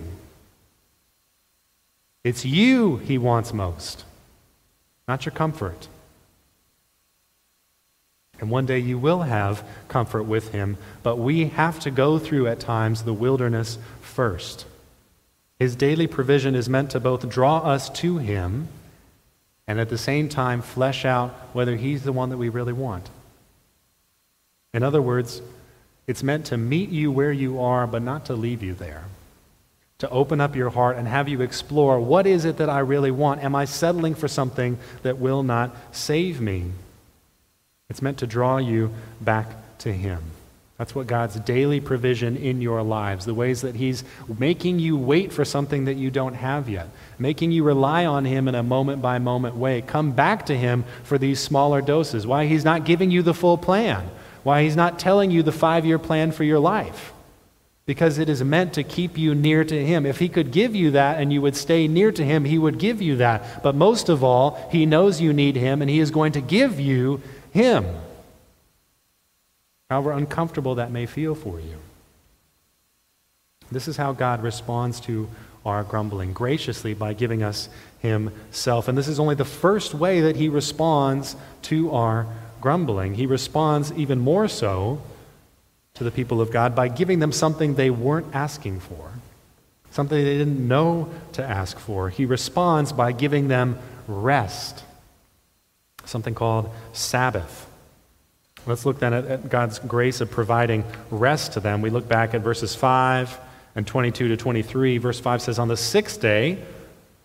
It's 2.24 2.44
you 2.44 2.96
He 2.96 3.18
wants 3.18 3.52
most, 3.52 4.04
not 5.06 5.24
your 5.24 5.32
comfort. 5.32 5.86
And 8.42 8.50
one 8.50 8.66
day 8.66 8.80
you 8.80 8.98
will 8.98 9.22
have 9.22 9.64
comfort 9.86 10.24
with 10.24 10.50
him, 10.50 10.76
but 11.04 11.16
we 11.16 11.46
have 11.46 11.78
to 11.80 11.92
go 11.92 12.18
through 12.18 12.48
at 12.48 12.58
times 12.58 13.04
the 13.04 13.12
wilderness 13.12 13.78
first. 14.00 14.66
His 15.60 15.76
daily 15.76 16.08
provision 16.08 16.56
is 16.56 16.68
meant 16.68 16.90
to 16.90 16.98
both 16.98 17.28
draw 17.28 17.58
us 17.58 17.88
to 18.00 18.18
him 18.18 18.66
and 19.68 19.78
at 19.78 19.90
the 19.90 19.96
same 19.96 20.28
time 20.28 20.60
flesh 20.60 21.04
out 21.04 21.30
whether 21.52 21.76
he's 21.76 22.02
the 22.02 22.10
one 22.10 22.30
that 22.30 22.36
we 22.36 22.48
really 22.48 22.72
want. 22.72 23.10
In 24.74 24.82
other 24.82 25.00
words, 25.00 25.40
it's 26.08 26.24
meant 26.24 26.46
to 26.46 26.56
meet 26.56 26.88
you 26.88 27.12
where 27.12 27.30
you 27.30 27.60
are, 27.60 27.86
but 27.86 28.02
not 28.02 28.24
to 28.26 28.34
leave 28.34 28.64
you 28.64 28.74
there. 28.74 29.04
To 29.98 30.10
open 30.10 30.40
up 30.40 30.56
your 30.56 30.70
heart 30.70 30.96
and 30.96 31.06
have 31.06 31.28
you 31.28 31.42
explore 31.42 32.00
what 32.00 32.26
is 32.26 32.44
it 32.44 32.56
that 32.56 32.68
I 32.68 32.80
really 32.80 33.12
want? 33.12 33.44
Am 33.44 33.54
I 33.54 33.66
settling 33.66 34.16
for 34.16 34.26
something 34.26 34.78
that 35.04 35.18
will 35.18 35.44
not 35.44 35.76
save 35.92 36.40
me? 36.40 36.72
It's 37.92 38.00
meant 38.00 38.20
to 38.20 38.26
draw 38.26 38.56
you 38.56 38.90
back 39.20 39.48
to 39.80 39.92
Him. 39.92 40.22
That's 40.78 40.94
what 40.94 41.06
God's 41.06 41.38
daily 41.40 41.78
provision 41.78 42.38
in 42.38 42.62
your 42.62 42.82
lives, 42.82 43.26
the 43.26 43.34
ways 43.34 43.60
that 43.60 43.74
He's 43.74 44.02
making 44.38 44.78
you 44.78 44.96
wait 44.96 45.30
for 45.30 45.44
something 45.44 45.84
that 45.84 45.98
you 45.98 46.10
don't 46.10 46.32
have 46.32 46.70
yet, 46.70 46.88
making 47.18 47.52
you 47.52 47.64
rely 47.64 48.06
on 48.06 48.24
Him 48.24 48.48
in 48.48 48.54
a 48.54 48.62
moment 48.62 49.02
by 49.02 49.18
moment 49.18 49.56
way. 49.56 49.82
Come 49.82 50.12
back 50.12 50.46
to 50.46 50.56
Him 50.56 50.86
for 51.02 51.18
these 51.18 51.38
smaller 51.38 51.82
doses. 51.82 52.26
Why 52.26 52.46
He's 52.46 52.64
not 52.64 52.86
giving 52.86 53.10
you 53.10 53.20
the 53.20 53.34
full 53.34 53.58
plan, 53.58 54.08
why 54.42 54.62
He's 54.62 54.74
not 54.74 54.98
telling 54.98 55.30
you 55.30 55.42
the 55.42 55.52
five 55.52 55.84
year 55.84 55.98
plan 55.98 56.32
for 56.32 56.44
your 56.44 56.60
life. 56.60 57.11
Because 57.92 58.16
it 58.16 58.30
is 58.30 58.42
meant 58.42 58.72
to 58.72 58.82
keep 58.82 59.18
you 59.18 59.34
near 59.34 59.64
to 59.64 59.84
Him. 59.84 60.06
If 60.06 60.18
He 60.18 60.30
could 60.30 60.50
give 60.50 60.74
you 60.74 60.92
that 60.92 61.20
and 61.20 61.30
you 61.30 61.42
would 61.42 61.56
stay 61.56 61.86
near 61.86 62.10
to 62.12 62.24
Him, 62.24 62.46
He 62.46 62.56
would 62.56 62.78
give 62.78 63.02
you 63.02 63.16
that. 63.16 63.62
But 63.62 63.74
most 63.74 64.08
of 64.08 64.24
all, 64.24 64.66
He 64.72 64.86
knows 64.86 65.20
you 65.20 65.34
need 65.34 65.56
Him 65.56 65.82
and 65.82 65.90
He 65.90 66.00
is 66.00 66.10
going 66.10 66.32
to 66.32 66.40
give 66.40 66.80
you 66.80 67.20
him. 67.52 67.86
However 69.90 70.12
uncomfortable 70.12 70.76
that 70.76 70.90
may 70.90 71.06
feel 71.06 71.34
for 71.34 71.60
you. 71.60 71.76
This 73.70 73.88
is 73.88 73.96
how 73.96 74.12
God 74.12 74.42
responds 74.42 75.00
to 75.00 75.28
our 75.64 75.84
grumbling 75.84 76.32
graciously 76.32 76.94
by 76.94 77.12
giving 77.12 77.42
us 77.42 77.68
Himself. 78.00 78.88
And 78.88 78.96
this 78.96 79.08
is 79.08 79.20
only 79.20 79.34
the 79.34 79.44
first 79.44 79.94
way 79.94 80.22
that 80.22 80.36
He 80.36 80.48
responds 80.48 81.36
to 81.62 81.90
our 81.92 82.26
grumbling. 82.60 83.14
He 83.14 83.26
responds 83.26 83.92
even 83.92 84.18
more 84.18 84.48
so 84.48 85.02
to 85.94 86.04
the 86.04 86.10
people 86.10 86.40
of 86.40 86.50
God 86.50 86.74
by 86.74 86.88
giving 86.88 87.18
them 87.18 87.32
something 87.32 87.74
they 87.74 87.90
weren't 87.90 88.34
asking 88.34 88.80
for, 88.80 89.10
something 89.90 90.16
they 90.16 90.38
didn't 90.38 90.66
know 90.66 91.10
to 91.32 91.44
ask 91.44 91.78
for. 91.78 92.08
He 92.08 92.24
responds 92.24 92.92
by 92.92 93.12
giving 93.12 93.48
them 93.48 93.78
rest 94.06 94.84
something 96.04 96.34
called 96.34 96.70
Sabbath. 96.92 97.68
Let's 98.66 98.86
look 98.86 99.00
then 99.00 99.12
at, 99.12 99.48
God's 99.48 99.78
grace 99.80 100.20
of 100.20 100.30
providing 100.30 100.84
rest 101.10 101.52
to 101.54 101.60
them. 101.60 101.82
We 101.82 101.90
look 101.90 102.08
back 102.08 102.34
at 102.34 102.42
verses 102.42 102.74
5 102.74 103.38
and 103.74 103.86
22 103.86 104.28
to 104.28 104.36
23. 104.36 104.98
Verse 104.98 105.18
5 105.18 105.42
says, 105.42 105.58
On 105.58 105.68
the 105.68 105.76
sixth 105.76 106.20
day, 106.20 106.58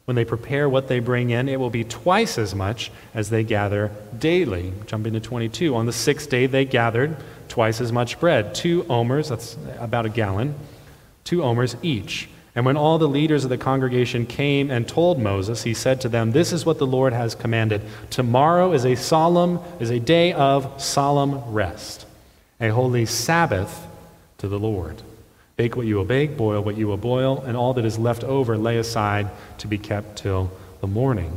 when 0.08 0.16
they 0.16 0.24
prepare 0.24 0.70
what 0.70 0.88
they 0.88 1.00
bring 1.00 1.32
in, 1.32 1.50
it 1.50 1.60
will 1.60 1.70
be 1.70 1.84
twice 1.84 2.38
as 2.38 2.56
much 2.56 2.92
as 3.14 3.30
they 3.30 3.44
gather 3.44 3.92
daily. 4.18 4.72
Jumping 4.86 5.12
to 5.12 5.20
22. 5.20 5.76
On 5.76 5.86
the 5.86 5.92
sixth 5.92 6.30
day, 6.30 6.46
they 6.46 6.64
gathered 6.64 7.18
twice 7.50 7.82
as 7.82 7.92
much 7.92 8.18
bread, 8.18 8.56
two 8.56 8.86
omers, 8.90 9.28
that's 9.28 9.58
about 9.80 10.06
a 10.06 10.10
gallon, 10.10 10.56
two 11.26 11.44
omers 11.44 11.76
each. 11.82 12.30
And 12.56 12.66
when 12.66 12.78
all 12.78 12.98
the 12.98 13.08
leaders 13.08 13.44
of 13.44 13.50
the 13.50 13.58
congregation 13.58 14.26
came 14.26 14.72
and 14.72 14.88
told 14.88 15.20
Moses, 15.20 15.64
he 15.64 15.74
said 15.74 16.00
to 16.00 16.10
them, 16.10 16.32
This 16.32 16.54
is 16.54 16.66
what 16.66 16.78
the 16.78 16.88
Lord 16.88 17.12
has 17.12 17.36
commanded. 17.36 17.82
Tomorrow 18.10 18.72
is 18.72 18.86
a 18.86 18.96
solemn, 18.96 19.60
is 19.82 19.90
a 19.90 20.00
day 20.00 20.32
of 20.32 20.82
solemn 20.82 21.52
rest, 21.52 22.06
a 22.62 22.70
holy 22.70 23.06
Sabbath 23.06 23.86
to 24.38 24.48
the 24.48 24.58
Lord. 24.58 25.02
Bake 25.58 25.76
what 25.76 25.86
you 25.86 25.96
will 25.96 26.06
bake, 26.06 26.38
boil 26.38 26.62
what 26.62 26.78
you 26.78 26.88
will 26.88 26.98
boil, 26.98 27.44
and 27.46 27.58
all 27.58 27.74
that 27.74 27.84
is 27.84 28.00
left 28.00 28.24
over 28.24 28.58
lay 28.58 28.78
aside 28.78 29.30
to 29.58 29.68
be 29.68 29.78
kept 29.78 30.18
till 30.18 30.52
the 30.82 30.88
morning. 30.88 31.32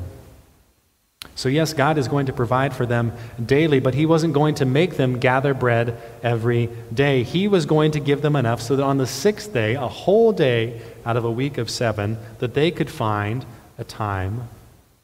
So, 1.35 1.48
yes, 1.48 1.72
God 1.72 1.96
is 1.96 2.06
going 2.06 2.26
to 2.26 2.33
provide 2.35 2.74
for 2.74 2.85
them 2.85 3.12
daily, 3.44 3.80
but 3.80 3.94
He 3.94 4.04
wasn't 4.04 4.35
going 4.35 4.56
to 4.56 4.66
make 4.66 4.96
them 4.96 5.18
gather 5.18 5.54
bread 5.54 5.98
every 6.22 6.68
day. 6.92 7.22
He 7.22 7.48
was 7.48 7.64
going 7.64 7.92
to 7.92 8.00
give 8.00 8.20
them 8.20 8.37
enough 8.37 8.61
so 8.61 8.76
that 8.76 8.83
on 8.83 8.98
the 8.98 9.06
sixth 9.06 9.52
day, 9.52 9.74
a 9.74 9.88
whole 9.88 10.33
day 10.33 10.83
out 11.04 11.16
of 11.16 11.24
a 11.24 11.30
week 11.30 11.56
of 11.56 11.70
seven, 11.70 12.18
that 12.40 12.52
they 12.52 12.70
could 12.70 12.90
find 12.90 13.46
a 13.78 13.85
time 13.85 14.48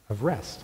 of 0.09 0.23
rest. 0.23 0.63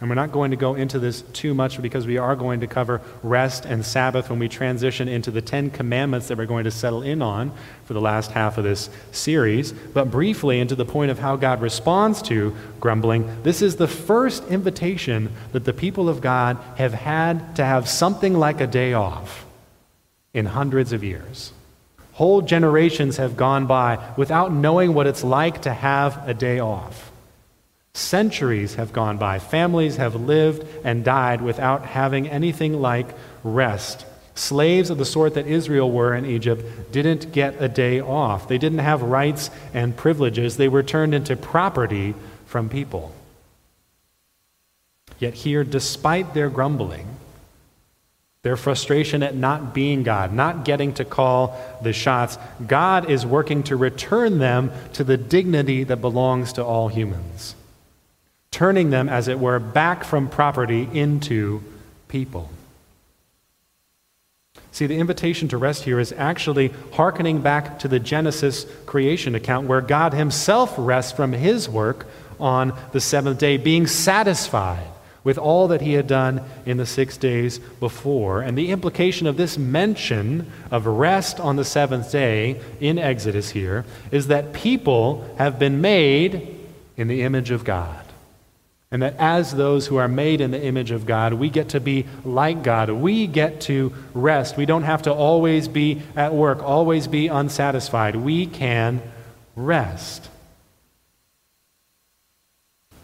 And 0.00 0.08
we're 0.08 0.14
not 0.14 0.32
going 0.32 0.50
to 0.50 0.56
go 0.56 0.76
into 0.76 0.98
this 0.98 1.20
too 1.34 1.52
much 1.52 1.80
because 1.82 2.06
we 2.06 2.16
are 2.16 2.34
going 2.34 2.60
to 2.60 2.66
cover 2.66 3.02
rest 3.22 3.66
and 3.66 3.84
Sabbath 3.84 4.30
when 4.30 4.38
we 4.38 4.48
transition 4.48 5.08
into 5.08 5.30
the 5.30 5.42
Ten 5.42 5.70
Commandments 5.70 6.28
that 6.28 6.38
we're 6.38 6.46
going 6.46 6.64
to 6.64 6.70
settle 6.70 7.02
in 7.02 7.20
on 7.20 7.52
for 7.84 7.92
the 7.92 8.00
last 8.00 8.30
half 8.30 8.56
of 8.56 8.64
this 8.64 8.88
series. 9.12 9.72
But 9.72 10.10
briefly, 10.10 10.58
into 10.58 10.74
the 10.74 10.86
point 10.86 11.10
of 11.10 11.18
how 11.18 11.36
God 11.36 11.60
responds 11.60 12.22
to 12.22 12.56
grumbling, 12.80 13.42
this 13.42 13.60
is 13.60 13.76
the 13.76 13.88
first 13.88 14.42
invitation 14.48 15.32
that 15.52 15.66
the 15.66 15.74
people 15.74 16.08
of 16.08 16.22
God 16.22 16.56
have 16.76 16.94
had 16.94 17.56
to 17.56 17.64
have 17.64 17.86
something 17.86 18.32
like 18.32 18.62
a 18.62 18.66
day 18.66 18.94
off 18.94 19.44
in 20.32 20.46
hundreds 20.46 20.94
of 20.94 21.04
years. 21.04 21.52
Whole 22.12 22.40
generations 22.40 23.18
have 23.18 23.36
gone 23.36 23.66
by 23.66 23.98
without 24.16 24.50
knowing 24.50 24.94
what 24.94 25.06
it's 25.06 25.24
like 25.24 25.62
to 25.62 25.74
have 25.74 26.26
a 26.26 26.32
day 26.32 26.58
off. 26.58 27.09
Centuries 27.92 28.76
have 28.76 28.92
gone 28.92 29.18
by. 29.18 29.38
Families 29.38 29.96
have 29.96 30.14
lived 30.14 30.66
and 30.84 31.04
died 31.04 31.42
without 31.42 31.84
having 31.86 32.28
anything 32.28 32.80
like 32.80 33.08
rest. 33.42 34.06
Slaves 34.34 34.90
of 34.90 34.98
the 34.98 35.04
sort 35.04 35.34
that 35.34 35.46
Israel 35.46 35.90
were 35.90 36.14
in 36.14 36.24
Egypt 36.24 36.92
didn't 36.92 37.32
get 37.32 37.60
a 37.60 37.68
day 37.68 38.00
off. 38.00 38.48
They 38.48 38.58
didn't 38.58 38.78
have 38.78 39.02
rights 39.02 39.50
and 39.74 39.96
privileges. 39.96 40.56
They 40.56 40.68
were 40.68 40.84
turned 40.84 41.14
into 41.14 41.36
property 41.36 42.14
from 42.46 42.68
people. 42.68 43.12
Yet, 45.18 45.34
here, 45.34 45.64
despite 45.64 46.32
their 46.32 46.48
grumbling, 46.48 47.06
their 48.42 48.56
frustration 48.56 49.22
at 49.22 49.34
not 49.34 49.74
being 49.74 50.02
God, 50.02 50.32
not 50.32 50.64
getting 50.64 50.94
to 50.94 51.04
call 51.04 51.60
the 51.82 51.92
shots, 51.92 52.38
God 52.66 53.10
is 53.10 53.26
working 53.26 53.64
to 53.64 53.76
return 53.76 54.38
them 54.38 54.72
to 54.94 55.04
the 55.04 55.18
dignity 55.18 55.84
that 55.84 56.00
belongs 56.00 56.54
to 56.54 56.64
all 56.64 56.88
humans 56.88 57.56
turning 58.60 58.90
them, 58.90 59.08
as 59.08 59.26
it 59.26 59.40
were, 59.40 59.58
back 59.58 60.04
from 60.04 60.28
property 60.28 60.86
into 60.92 61.62
people. 62.08 62.50
See, 64.70 64.86
the 64.86 64.98
invitation 64.98 65.48
to 65.48 65.56
rest 65.56 65.84
here 65.84 65.98
is 65.98 66.12
actually 66.12 66.70
hearkening 66.92 67.40
back 67.40 67.78
to 67.78 67.88
the 67.88 67.98
Genesis 67.98 68.66
creation 68.84 69.34
account 69.34 69.66
where 69.66 69.80
God 69.80 70.12
Himself 70.12 70.74
rests 70.76 71.10
from 71.10 71.32
His 71.32 71.70
work 71.70 72.06
on 72.38 72.78
the 72.92 73.00
seventh 73.00 73.38
day, 73.38 73.56
being 73.56 73.86
satisfied 73.86 74.88
with 75.24 75.38
all 75.38 75.68
that 75.68 75.80
He 75.80 75.94
had 75.94 76.06
done 76.06 76.42
in 76.66 76.76
the 76.76 76.84
six 76.84 77.16
days 77.16 77.58
before. 77.58 78.42
And 78.42 78.58
the 78.58 78.72
implication 78.72 79.26
of 79.26 79.38
this 79.38 79.56
mention 79.56 80.52
of 80.70 80.84
rest 80.86 81.40
on 81.40 81.56
the 81.56 81.64
seventh 81.64 82.12
day 82.12 82.60
in 82.78 82.98
Exodus 82.98 83.48
here 83.48 83.86
is 84.10 84.26
that 84.26 84.52
people 84.52 85.34
have 85.38 85.58
been 85.58 85.80
made 85.80 86.58
in 86.98 87.08
the 87.08 87.22
image 87.22 87.50
of 87.50 87.64
God. 87.64 87.99
And 88.92 89.02
that 89.02 89.14
as 89.18 89.54
those 89.54 89.86
who 89.86 89.98
are 89.98 90.08
made 90.08 90.40
in 90.40 90.50
the 90.50 90.60
image 90.60 90.90
of 90.90 91.06
God, 91.06 91.34
we 91.34 91.48
get 91.48 91.68
to 91.70 91.80
be 91.80 92.06
like 92.24 92.64
God. 92.64 92.90
We 92.90 93.28
get 93.28 93.60
to 93.62 93.92
rest. 94.14 94.56
We 94.56 94.66
don't 94.66 94.82
have 94.82 95.02
to 95.02 95.12
always 95.12 95.68
be 95.68 96.02
at 96.16 96.34
work, 96.34 96.60
always 96.60 97.06
be 97.06 97.28
unsatisfied. 97.28 98.16
We 98.16 98.46
can 98.46 99.00
rest. 99.54 100.28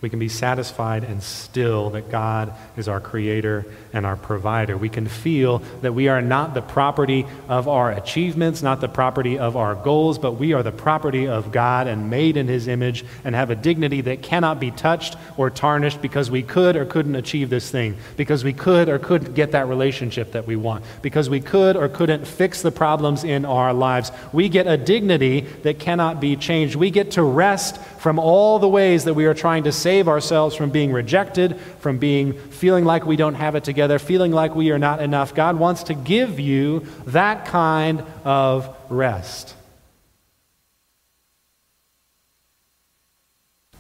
We 0.03 0.11
can 0.11 0.19
be 0.19 0.29
satisfied 0.29 1.05
and 1.05 1.23
still 1.23 1.91
that 1.91 2.11
God 2.11 2.53
is 2.77 2.87
our 2.87 3.01
creator 3.01 3.65
and 3.95 4.05
our 4.05 4.17
provider. 4.17 4.77
We 4.77 4.91
can 4.91 5.07
feel 5.07 5.61
that 5.81 5.95
we 5.95 6.09
are 6.09 6.21
not 6.21 6.53
the 6.53 6.61
property 6.61 7.25
of 7.49 7.67
our 7.67 7.91
achievements, 7.93 8.63
not 8.63 8.83
the 8.83 8.89
property 8.89 9.39
of 9.39 9.57
our 9.57 9.75
goals, 9.75 10.19
but 10.19 10.33
we 10.33 10.53
are 10.53 10.63
the 10.63 10.71
property 10.71 11.27
of 11.27 11.51
God 11.51 11.87
and 11.87 12.11
made 12.11 12.37
in 12.37 12.47
his 12.47 12.69
image 12.69 13.07
and 13.25 13.35
have 13.35 13.49
a 13.51 13.57
dignity 13.57 14.03
that 14.03 14.23
cannot 14.23 14.61
be 14.61 14.71
touched 14.71 15.17
or 15.39 15.49
tarnished 15.49 16.03
because 16.03 16.31
we 16.31 16.43
could 16.43 16.77
or 16.77 16.85
couldn't 16.85 17.17
achieve 17.17 17.49
this 17.49 17.71
thing, 17.71 17.97
because 18.19 18.45
we 18.45 18.53
could 18.53 18.91
or 18.91 18.99
couldn't 18.99 19.35
get 19.35 19.53
that 19.53 19.67
relationship 19.67 20.33
that 20.33 20.47
we 20.47 20.57
want, 20.57 20.85
because 21.01 21.31
we 21.31 21.41
could 21.41 21.75
or 21.75 21.89
couldn't 21.89 22.27
fix 22.27 22.61
the 22.61 22.71
problems 22.71 23.25
in 23.25 23.47
our 23.47 23.73
lives. 23.73 24.13
We 24.33 24.51
get 24.51 24.67
a 24.67 24.77
dignity 24.77 25.41
that 25.63 25.79
cannot 25.79 26.21
be 26.21 26.37
changed. 26.37 26.77
We 26.77 26.91
get 26.91 27.13
to 27.13 27.23
rest 27.23 27.81
from 27.99 28.19
all 28.19 28.59
the 28.59 28.69
ways 28.69 29.05
that 29.05 29.15
we 29.15 29.25
are 29.25 29.35
trying 29.35 29.65
to 29.65 29.73
save 29.97 30.09
ourselves 30.09 30.55
from 30.55 30.69
being 30.69 30.93
rejected, 30.93 31.59
from 31.81 31.97
being 31.97 32.35
feeling 32.35 32.85
like 32.85 33.07
we 33.07 33.17
don't 33.17 33.37
have 33.37 33.55
it 33.55 33.65
together, 33.65 33.99
feeling 33.99 34.31
like 34.31 34.55
we 34.55 34.71
are 34.71 34.79
not 34.79 35.01
enough. 35.01 35.35
God 35.35 35.59
wants 35.59 35.85
to 35.85 35.95
give 35.95 36.39
you 36.39 36.81
that 37.07 37.47
kind 37.47 38.05
of 38.23 38.77
rest. 38.91 39.55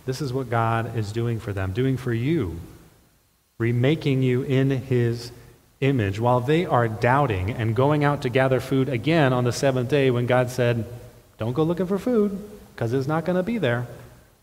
This 0.07 0.23
is 0.23 0.33
what 0.33 0.49
God 0.49 0.97
is 0.97 1.13
doing 1.13 1.39
for 1.39 1.53
them, 1.53 1.75
doing 1.75 1.99
for 1.99 2.15
you, 2.15 2.61
remaking 3.59 4.23
you 4.23 4.41
in 4.41 4.71
his 4.71 5.33
image 5.83 6.19
while 6.19 6.41
they 6.41 6.65
are 6.65 6.89
doubting 6.89 7.51
and 7.51 7.77
going 7.77 8.05
out 8.05 8.23
to 8.23 8.31
gather 8.31 8.61
food 8.61 8.89
again 8.89 9.35
on 9.35 9.45
the 9.45 9.53
seventh 9.53 9.91
day 9.91 10.11
when 10.11 10.25
God 10.25 10.49
said, 10.49 10.87
Don't 11.37 11.53
go 11.53 11.63
looking 11.63 11.87
for 11.87 11.99
food 11.99 12.43
because 12.75 12.95
it's 12.95 13.07
not 13.07 13.27
going 13.27 13.37
to 13.37 13.43
be 13.43 13.59
there. 13.59 13.87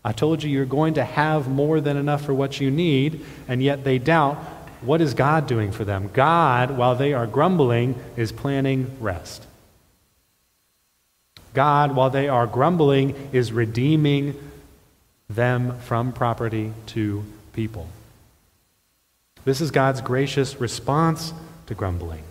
I 0.04 0.12
told 0.12 0.42
you 0.42 0.50
you're 0.50 0.66
going 0.66 0.94
to 0.94 1.04
have 1.04 1.48
more 1.48 1.80
than 1.80 1.96
enough 1.96 2.24
for 2.24 2.34
what 2.34 2.60
you 2.60 2.70
need, 2.70 3.24
and 3.48 3.62
yet 3.62 3.84
they 3.84 3.98
doubt. 3.98 4.36
What 4.82 5.00
is 5.00 5.14
God 5.14 5.46
doing 5.46 5.72
for 5.72 5.84
them? 5.84 6.10
God, 6.12 6.72
while 6.72 6.94
they 6.94 7.14
are 7.14 7.26
grumbling, 7.26 7.98
is 8.16 8.32
planning 8.32 8.90
rest. 9.00 9.46
God, 11.54 11.96
while 11.96 12.10
they 12.10 12.28
are 12.28 12.46
grumbling, 12.46 13.30
is 13.32 13.50
redeeming 13.50 14.34
them 15.30 15.78
from 15.80 16.12
property 16.12 16.72
to 16.88 17.24
people. 17.54 17.88
This 19.46 19.62
is 19.62 19.70
God's 19.70 20.02
gracious 20.02 20.60
response 20.60 21.32
to 21.66 21.74
grumbling, 21.74 22.24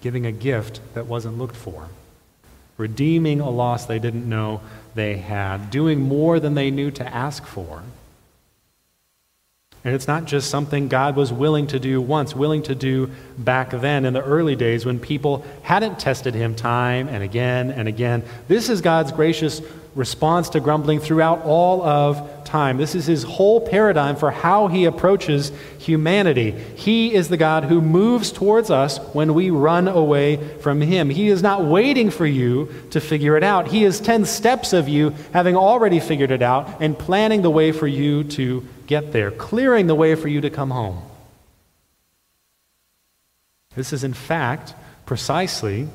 giving 0.00 0.24
a 0.24 0.32
gift 0.32 0.80
that 0.94 1.06
wasn't 1.06 1.36
looked 1.36 1.56
for, 1.56 1.88
redeeming 2.82 3.40
a 3.40 3.48
loss 3.48 3.86
they 3.86 4.00
didn't 4.00 4.28
know 4.28 4.60
they 4.94 5.16
had, 5.16 5.70
doing 5.70 6.00
more 6.00 6.40
than 6.40 6.54
they 6.54 6.70
knew 6.70 6.90
to 6.90 7.14
ask 7.14 7.46
for. 7.46 7.82
And 9.84 9.94
it's 9.94 10.06
not 10.06 10.26
just 10.26 10.48
something 10.48 10.86
God 10.86 11.16
was 11.16 11.32
willing 11.32 11.66
to 11.68 11.80
do 11.80 12.00
once, 12.00 12.36
willing 12.36 12.62
to 12.64 12.74
do 12.74 13.10
back 13.36 13.70
then 13.70 14.04
in 14.04 14.12
the 14.12 14.22
early 14.22 14.54
days 14.54 14.86
when 14.86 15.00
people 15.00 15.44
hadn't 15.62 15.98
tested 15.98 16.34
him 16.34 16.54
time 16.54 17.08
and 17.08 17.22
again 17.22 17.72
and 17.72 17.88
again. 17.88 18.22
This 18.46 18.68
is 18.68 18.80
God's 18.80 19.10
gracious 19.10 19.60
response 19.94 20.50
to 20.50 20.60
grumbling 20.60 21.00
throughout 21.00 21.42
all 21.42 21.82
of 21.82 22.44
time. 22.44 22.76
This 22.76 22.94
is 22.94 23.06
his 23.06 23.24
whole 23.24 23.60
paradigm 23.60 24.16
for 24.16 24.30
how 24.30 24.68
he 24.68 24.84
approaches 24.84 25.52
humanity. 25.78 26.52
He 26.52 27.12
is 27.12 27.28
the 27.28 27.36
God 27.36 27.64
who 27.64 27.80
moves 27.80 28.32
towards 28.32 28.70
us 28.70 28.98
when 29.14 29.34
we 29.34 29.50
run 29.50 29.88
away 29.88 30.58
from 30.58 30.80
him. 30.80 31.10
He 31.10 31.28
is 31.28 31.42
not 31.42 31.64
waiting 31.64 32.10
for 32.10 32.26
you 32.26 32.72
to 32.90 33.00
figure 33.00 33.36
it 33.36 33.42
out. 33.42 33.68
He 33.68 33.84
is 33.84 34.00
10 34.00 34.24
steps 34.26 34.72
of 34.72 34.88
you 34.88 35.14
having 35.32 35.56
already 35.56 36.00
figured 36.00 36.30
it 36.30 36.42
out 36.42 36.80
and 36.80 36.98
planning 36.98 37.42
the 37.42 37.50
way 37.50 37.72
for 37.72 37.86
you 37.86 38.24
to 38.24 38.66
get 38.86 39.12
there, 39.12 39.30
clearing 39.30 39.86
the 39.86 39.94
way 39.94 40.14
for 40.14 40.28
you 40.28 40.40
to 40.40 40.50
come 40.50 40.70
home. 40.70 41.02
This 43.74 43.92
is, 43.92 44.04
in 44.04 44.12
fact, 44.12 44.74
precisely 45.06 45.88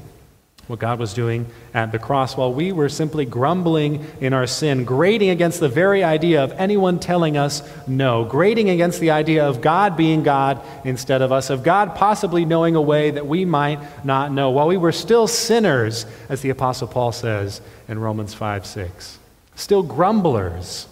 what 0.67 0.80
God 0.80 1.00
was 1.00 1.13
doing 1.13 1.45
at 1.73 1.91
the 1.91 2.00
cross 2.00 2.36
while 2.36 2.54
we 2.54 2.71
were 2.71 2.89
simply 2.89 3.26
grumbling 3.26 4.06
in 4.19 4.34
our 4.34 4.45
sin, 4.45 4.84
grating 4.84 5.30
against 5.30 5.60
the 5.60 5.69
very 5.69 6.04
idea 6.04 6.43
of 6.43 6.52
anyone 6.54 7.00
telling 7.00 7.38
us 7.38 7.63
no, 7.88 8.26
grating 8.26 8.69
against 8.69 9.00
the 9.00 9.12
idea 9.12 9.47
of 9.47 9.62
God 9.62 9.95
being 9.95 10.23
God 10.23 10.62
instead 10.84 11.21
of 11.21 11.32
us, 11.32 11.50
of 11.50 11.63
God 11.63 11.95
possibly 11.95 12.43
knowing 12.43 12.76
a 12.76 12.82
way 12.82 13.12
that 13.12 13.26
we 13.26 13.45
might 13.45 13.80
not 14.06 14.32
know, 14.32 14.50
while 14.50 14.67
we 14.67 14.78
were 14.78 14.91
still 14.91 15.28
sinners, 15.28 16.06
as 16.28 16.41
the 16.41 16.50
Apostle 16.50 16.88
Paul 16.88 17.13
says 17.13 17.62
in 17.88 18.00
Romans 18.00 18.34
5 18.34 18.65
6. 18.65 19.19
Still 19.56 19.84
grumblers. 19.84 20.88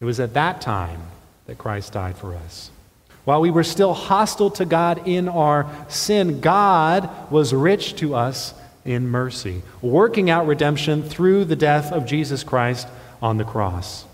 It 0.00 0.06
was 0.06 0.18
at 0.18 0.32
that 0.34 0.62
time 0.62 1.02
that 1.46 1.58
Christ 1.58 1.92
died 1.92 2.16
for 2.16 2.34
us. 2.34 2.70
While 3.24 3.42
we 3.42 3.50
were 3.50 3.64
still 3.64 3.92
hostile 3.92 4.50
to 4.52 4.64
God 4.64 5.06
in 5.06 5.28
our 5.28 5.70
sin, 5.88 6.40
God 6.40 7.30
was 7.30 7.52
rich 7.52 7.96
to 7.96 8.14
us 8.14 8.54
in 8.86 9.08
mercy, 9.08 9.62
working 9.82 10.30
out 10.30 10.46
redemption 10.46 11.02
through 11.02 11.44
the 11.44 11.56
death 11.56 11.92
of 11.92 12.06
Jesus 12.06 12.42
Christ 12.42 12.88
on 13.20 13.36
the 13.36 13.44
cross. 13.44 14.06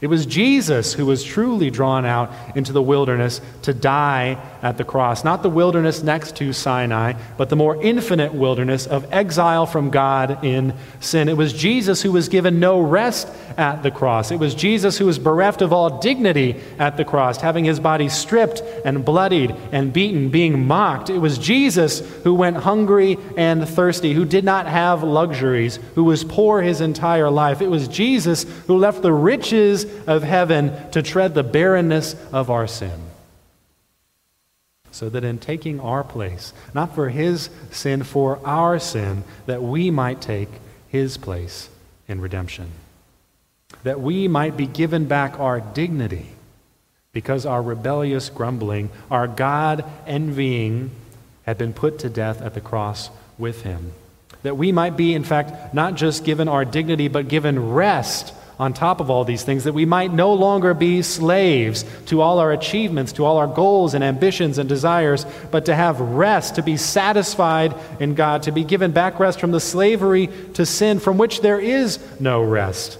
It 0.00 0.06
was 0.06 0.24
Jesus 0.24 0.92
who 0.92 1.06
was 1.06 1.24
truly 1.24 1.70
drawn 1.70 2.04
out 2.04 2.32
into 2.54 2.72
the 2.72 2.82
wilderness 2.82 3.40
to 3.62 3.74
die 3.74 4.38
at 4.64 4.78
the 4.78 4.84
cross. 4.84 5.24
Not 5.24 5.42
the 5.42 5.50
wilderness 5.50 6.02
next 6.02 6.36
to 6.36 6.54
Sinai, 6.54 7.12
but 7.36 7.50
the 7.50 7.54
more 7.54 7.80
infinite 7.82 8.32
wilderness 8.32 8.86
of 8.86 9.06
exile 9.12 9.66
from 9.66 9.90
God 9.90 10.42
in 10.42 10.74
sin. 11.00 11.28
It 11.28 11.36
was 11.36 11.52
Jesus 11.52 12.00
who 12.00 12.10
was 12.10 12.30
given 12.30 12.60
no 12.60 12.80
rest 12.80 13.28
at 13.58 13.82
the 13.82 13.90
cross. 13.90 14.30
It 14.30 14.38
was 14.38 14.54
Jesus 14.54 14.96
who 14.96 15.04
was 15.04 15.18
bereft 15.18 15.60
of 15.60 15.74
all 15.74 16.00
dignity 16.00 16.62
at 16.78 16.96
the 16.96 17.04
cross, 17.04 17.42
having 17.42 17.66
his 17.66 17.78
body 17.78 18.08
stripped 18.08 18.62
and 18.86 19.04
bloodied 19.04 19.54
and 19.70 19.92
beaten, 19.92 20.30
being 20.30 20.66
mocked. 20.66 21.10
It 21.10 21.18
was 21.18 21.36
Jesus 21.36 22.00
who 22.22 22.34
went 22.34 22.56
hungry 22.56 23.18
and 23.36 23.68
thirsty, 23.68 24.14
who 24.14 24.24
did 24.24 24.44
not 24.44 24.66
have 24.66 25.02
luxuries, 25.02 25.78
who 25.94 26.04
was 26.04 26.24
poor 26.24 26.62
his 26.62 26.80
entire 26.80 27.28
life. 27.28 27.60
It 27.60 27.70
was 27.70 27.86
Jesus 27.86 28.44
who 28.66 28.78
left 28.78 29.02
the 29.02 29.12
riches 29.12 29.84
of 30.06 30.22
heaven 30.22 30.72
to 30.92 31.02
tread 31.02 31.34
the 31.34 31.42
barrenness 31.42 32.16
of 32.32 32.50
our 32.50 32.66
sin. 32.66 33.13
So 34.94 35.08
that 35.08 35.24
in 35.24 35.38
taking 35.38 35.80
our 35.80 36.04
place, 36.04 36.52
not 36.72 36.94
for 36.94 37.08
his 37.08 37.50
sin, 37.72 38.04
for 38.04 38.38
our 38.46 38.78
sin, 38.78 39.24
that 39.46 39.60
we 39.60 39.90
might 39.90 40.20
take 40.20 40.48
his 40.86 41.16
place 41.16 41.68
in 42.06 42.20
redemption. 42.20 42.70
That 43.82 44.00
we 44.00 44.28
might 44.28 44.56
be 44.56 44.68
given 44.68 45.06
back 45.06 45.40
our 45.40 45.58
dignity 45.58 46.28
because 47.12 47.44
our 47.44 47.60
rebellious 47.60 48.28
grumbling, 48.28 48.88
our 49.10 49.26
God 49.26 49.84
envying, 50.06 50.92
had 51.42 51.58
been 51.58 51.72
put 51.72 51.98
to 51.98 52.08
death 52.08 52.40
at 52.40 52.54
the 52.54 52.60
cross 52.60 53.10
with 53.36 53.62
him. 53.62 53.90
That 54.44 54.56
we 54.56 54.70
might 54.70 54.96
be, 54.96 55.12
in 55.12 55.24
fact, 55.24 55.74
not 55.74 55.96
just 55.96 56.24
given 56.24 56.46
our 56.46 56.64
dignity, 56.64 57.08
but 57.08 57.26
given 57.26 57.72
rest 57.72 58.32
on 58.58 58.72
top 58.72 59.00
of 59.00 59.10
all 59.10 59.24
these 59.24 59.42
things, 59.42 59.64
that 59.64 59.72
we 59.72 59.84
might 59.84 60.12
no 60.12 60.32
longer 60.32 60.74
be 60.74 61.02
slaves 61.02 61.84
to 62.06 62.20
all 62.20 62.38
our 62.38 62.52
achievements, 62.52 63.12
to 63.12 63.24
all 63.24 63.36
our 63.36 63.46
goals 63.46 63.94
and 63.94 64.04
ambitions 64.04 64.58
and 64.58 64.68
desires, 64.68 65.26
but 65.50 65.64
to 65.66 65.74
have 65.74 66.00
rest, 66.00 66.54
to 66.54 66.62
be 66.62 66.76
satisfied 66.76 67.74
in 67.98 68.14
God, 68.14 68.44
to 68.44 68.52
be 68.52 68.64
given 68.64 68.92
back 68.92 69.18
rest 69.18 69.40
from 69.40 69.50
the 69.50 69.60
slavery 69.60 70.28
to 70.54 70.64
sin 70.64 71.00
from 71.00 71.18
which 71.18 71.40
there 71.40 71.60
is 71.60 71.98
no 72.20 72.42
rest. 72.42 72.98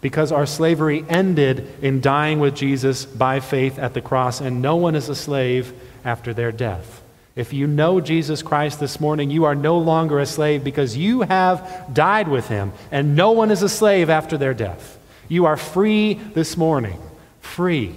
Because 0.00 0.32
our 0.32 0.46
slavery 0.46 1.04
ended 1.08 1.72
in 1.82 2.00
dying 2.00 2.38
with 2.40 2.54
Jesus 2.54 3.04
by 3.04 3.40
faith 3.40 3.78
at 3.78 3.94
the 3.94 4.00
cross, 4.02 4.40
and 4.40 4.60
no 4.60 4.76
one 4.76 4.94
is 4.94 5.08
a 5.08 5.14
slave 5.14 5.72
after 6.04 6.34
their 6.34 6.52
death. 6.52 7.02
If 7.36 7.52
you 7.52 7.66
know 7.66 8.00
Jesus 8.00 8.42
Christ 8.42 8.80
this 8.80 8.98
morning, 8.98 9.30
you 9.30 9.44
are 9.44 9.54
no 9.54 9.76
longer 9.76 10.18
a 10.18 10.26
slave 10.26 10.64
because 10.64 10.96
you 10.96 11.20
have 11.20 11.90
died 11.92 12.28
with 12.28 12.48
him, 12.48 12.72
and 12.90 13.14
no 13.14 13.32
one 13.32 13.50
is 13.50 13.62
a 13.62 13.68
slave 13.68 14.08
after 14.08 14.38
their 14.38 14.54
death. 14.54 14.98
You 15.28 15.44
are 15.44 15.58
free 15.58 16.14
this 16.14 16.56
morning, 16.56 16.98
free 17.40 17.94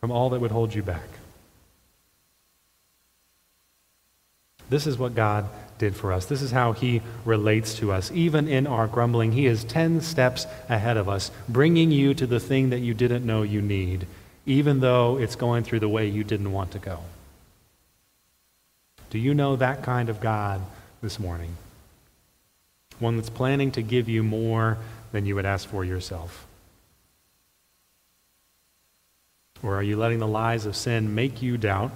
from 0.00 0.10
all 0.10 0.30
that 0.30 0.40
would 0.40 0.50
hold 0.50 0.74
you 0.74 0.82
back. 0.82 1.08
This 4.70 4.86
is 4.86 4.98
what 4.98 5.14
God 5.14 5.46
did 5.78 5.94
for 5.94 6.12
us. 6.12 6.26
This 6.26 6.42
is 6.42 6.50
how 6.50 6.72
He 6.72 7.02
relates 7.24 7.74
to 7.74 7.92
us. 7.92 8.10
Even 8.12 8.48
in 8.48 8.66
our 8.66 8.86
grumbling, 8.86 9.32
He 9.32 9.46
is 9.46 9.64
10 9.64 10.00
steps 10.00 10.46
ahead 10.68 10.96
of 10.96 11.08
us, 11.08 11.30
bringing 11.48 11.90
you 11.90 12.14
to 12.14 12.26
the 12.26 12.40
thing 12.40 12.70
that 12.70 12.80
you 12.80 12.94
didn't 12.94 13.26
know 13.26 13.42
you 13.42 13.62
need, 13.62 14.06
even 14.46 14.80
though 14.80 15.18
it's 15.18 15.36
going 15.36 15.64
through 15.64 15.80
the 15.80 15.88
way 15.88 16.06
you 16.06 16.24
didn't 16.24 16.52
want 16.52 16.72
to 16.72 16.78
go. 16.78 17.00
Do 19.10 19.18
you 19.18 19.34
know 19.34 19.56
that 19.56 19.82
kind 19.82 20.08
of 20.08 20.20
God 20.20 20.60
this 21.02 21.18
morning? 21.18 21.56
One 22.98 23.16
that's 23.16 23.30
planning 23.30 23.70
to 23.72 23.82
give 23.82 24.08
you 24.08 24.22
more 24.22 24.78
than 25.12 25.24
you 25.24 25.34
would 25.36 25.46
ask 25.46 25.68
for 25.68 25.84
yourself? 25.84 26.46
Or 29.62 29.76
are 29.76 29.82
you 29.82 29.96
letting 29.96 30.18
the 30.18 30.26
lies 30.26 30.66
of 30.66 30.76
sin 30.76 31.14
make 31.14 31.42
you 31.42 31.56
doubt 31.56 31.92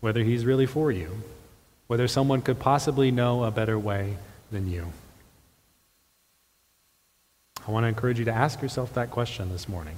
whether 0.00 0.22
he's 0.22 0.44
really 0.44 0.66
for 0.66 0.92
you? 0.92 1.22
Whether 1.86 2.06
someone 2.06 2.42
could 2.42 2.58
possibly 2.58 3.10
know 3.10 3.44
a 3.44 3.50
better 3.50 3.78
way 3.78 4.16
than 4.52 4.70
you? 4.70 4.92
I 7.66 7.72
want 7.72 7.84
to 7.84 7.88
encourage 7.88 8.18
you 8.18 8.24
to 8.26 8.32
ask 8.32 8.62
yourself 8.62 8.94
that 8.94 9.10
question 9.10 9.50
this 9.50 9.68
morning. 9.68 9.96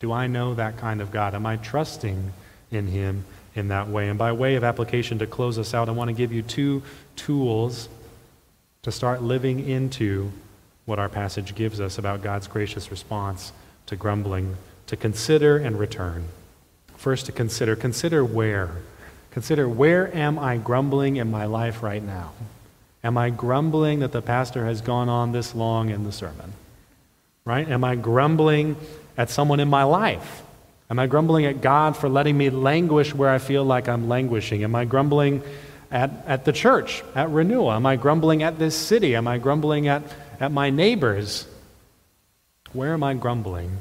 Do 0.00 0.12
I 0.12 0.26
know 0.26 0.54
that 0.54 0.76
kind 0.76 1.00
of 1.00 1.12
God? 1.12 1.34
Am 1.34 1.46
I 1.46 1.56
trusting 1.56 2.32
in 2.70 2.86
Him 2.88 3.24
in 3.54 3.68
that 3.68 3.88
way? 3.88 4.08
And 4.08 4.18
by 4.18 4.32
way 4.32 4.54
of 4.54 4.64
application 4.64 5.18
to 5.18 5.26
close 5.26 5.58
us 5.58 5.74
out, 5.74 5.88
I 5.88 5.92
want 5.92 6.08
to 6.08 6.14
give 6.14 6.32
you 6.32 6.42
two 6.42 6.82
tools 7.16 7.88
to 8.82 8.92
start 8.92 9.22
living 9.22 9.68
into 9.68 10.32
what 10.86 10.98
our 10.98 11.08
passage 11.08 11.54
gives 11.54 11.80
us 11.80 11.98
about 11.98 12.22
God's 12.22 12.46
gracious 12.46 12.90
response 12.90 13.52
to 13.86 13.96
grumbling, 13.96 14.56
to 14.86 14.96
consider 14.96 15.56
and 15.56 15.78
return. 15.78 16.28
First, 16.96 17.26
to 17.26 17.32
consider. 17.32 17.76
Consider 17.76 18.24
where. 18.24 18.70
Consider 19.30 19.68
where 19.68 20.14
am 20.14 20.38
I 20.38 20.56
grumbling 20.56 21.16
in 21.16 21.30
my 21.30 21.46
life 21.46 21.82
right 21.82 22.02
now? 22.02 22.32
Am 23.02 23.16
I 23.16 23.30
grumbling 23.30 24.00
that 24.00 24.12
the 24.12 24.20
pastor 24.20 24.66
has 24.66 24.80
gone 24.80 25.08
on 25.08 25.32
this 25.32 25.54
long 25.54 25.90
in 25.90 26.04
the 26.04 26.12
sermon? 26.12 26.52
Right? 27.44 27.68
Am 27.68 27.84
I 27.84 27.94
grumbling 27.96 28.76
at 29.16 29.30
someone 29.30 29.60
in 29.60 29.68
my 29.68 29.84
life? 29.84 30.42
Am 30.90 30.98
I 30.98 31.06
grumbling 31.06 31.46
at 31.46 31.60
God 31.60 31.96
for 31.96 32.08
letting 32.08 32.36
me 32.36 32.50
languish 32.50 33.14
where 33.14 33.30
I 33.30 33.38
feel 33.38 33.64
like 33.64 33.88
I'm 33.88 34.08
languishing? 34.08 34.64
Am 34.64 34.74
I 34.74 34.84
grumbling 34.84 35.42
at, 35.90 36.10
at 36.26 36.44
the 36.44 36.52
church, 36.52 37.04
at 37.14 37.30
renewal? 37.30 37.70
Am 37.70 37.86
I 37.86 37.94
grumbling 37.94 38.42
at 38.42 38.58
this 38.58 38.74
city? 38.76 39.14
Am 39.14 39.28
I 39.28 39.38
grumbling 39.38 39.86
at, 39.86 40.02
at 40.40 40.50
my 40.50 40.70
neighbors? 40.70 41.46
Where 42.72 42.92
am 42.92 43.04
I 43.04 43.14
grumbling? 43.14 43.78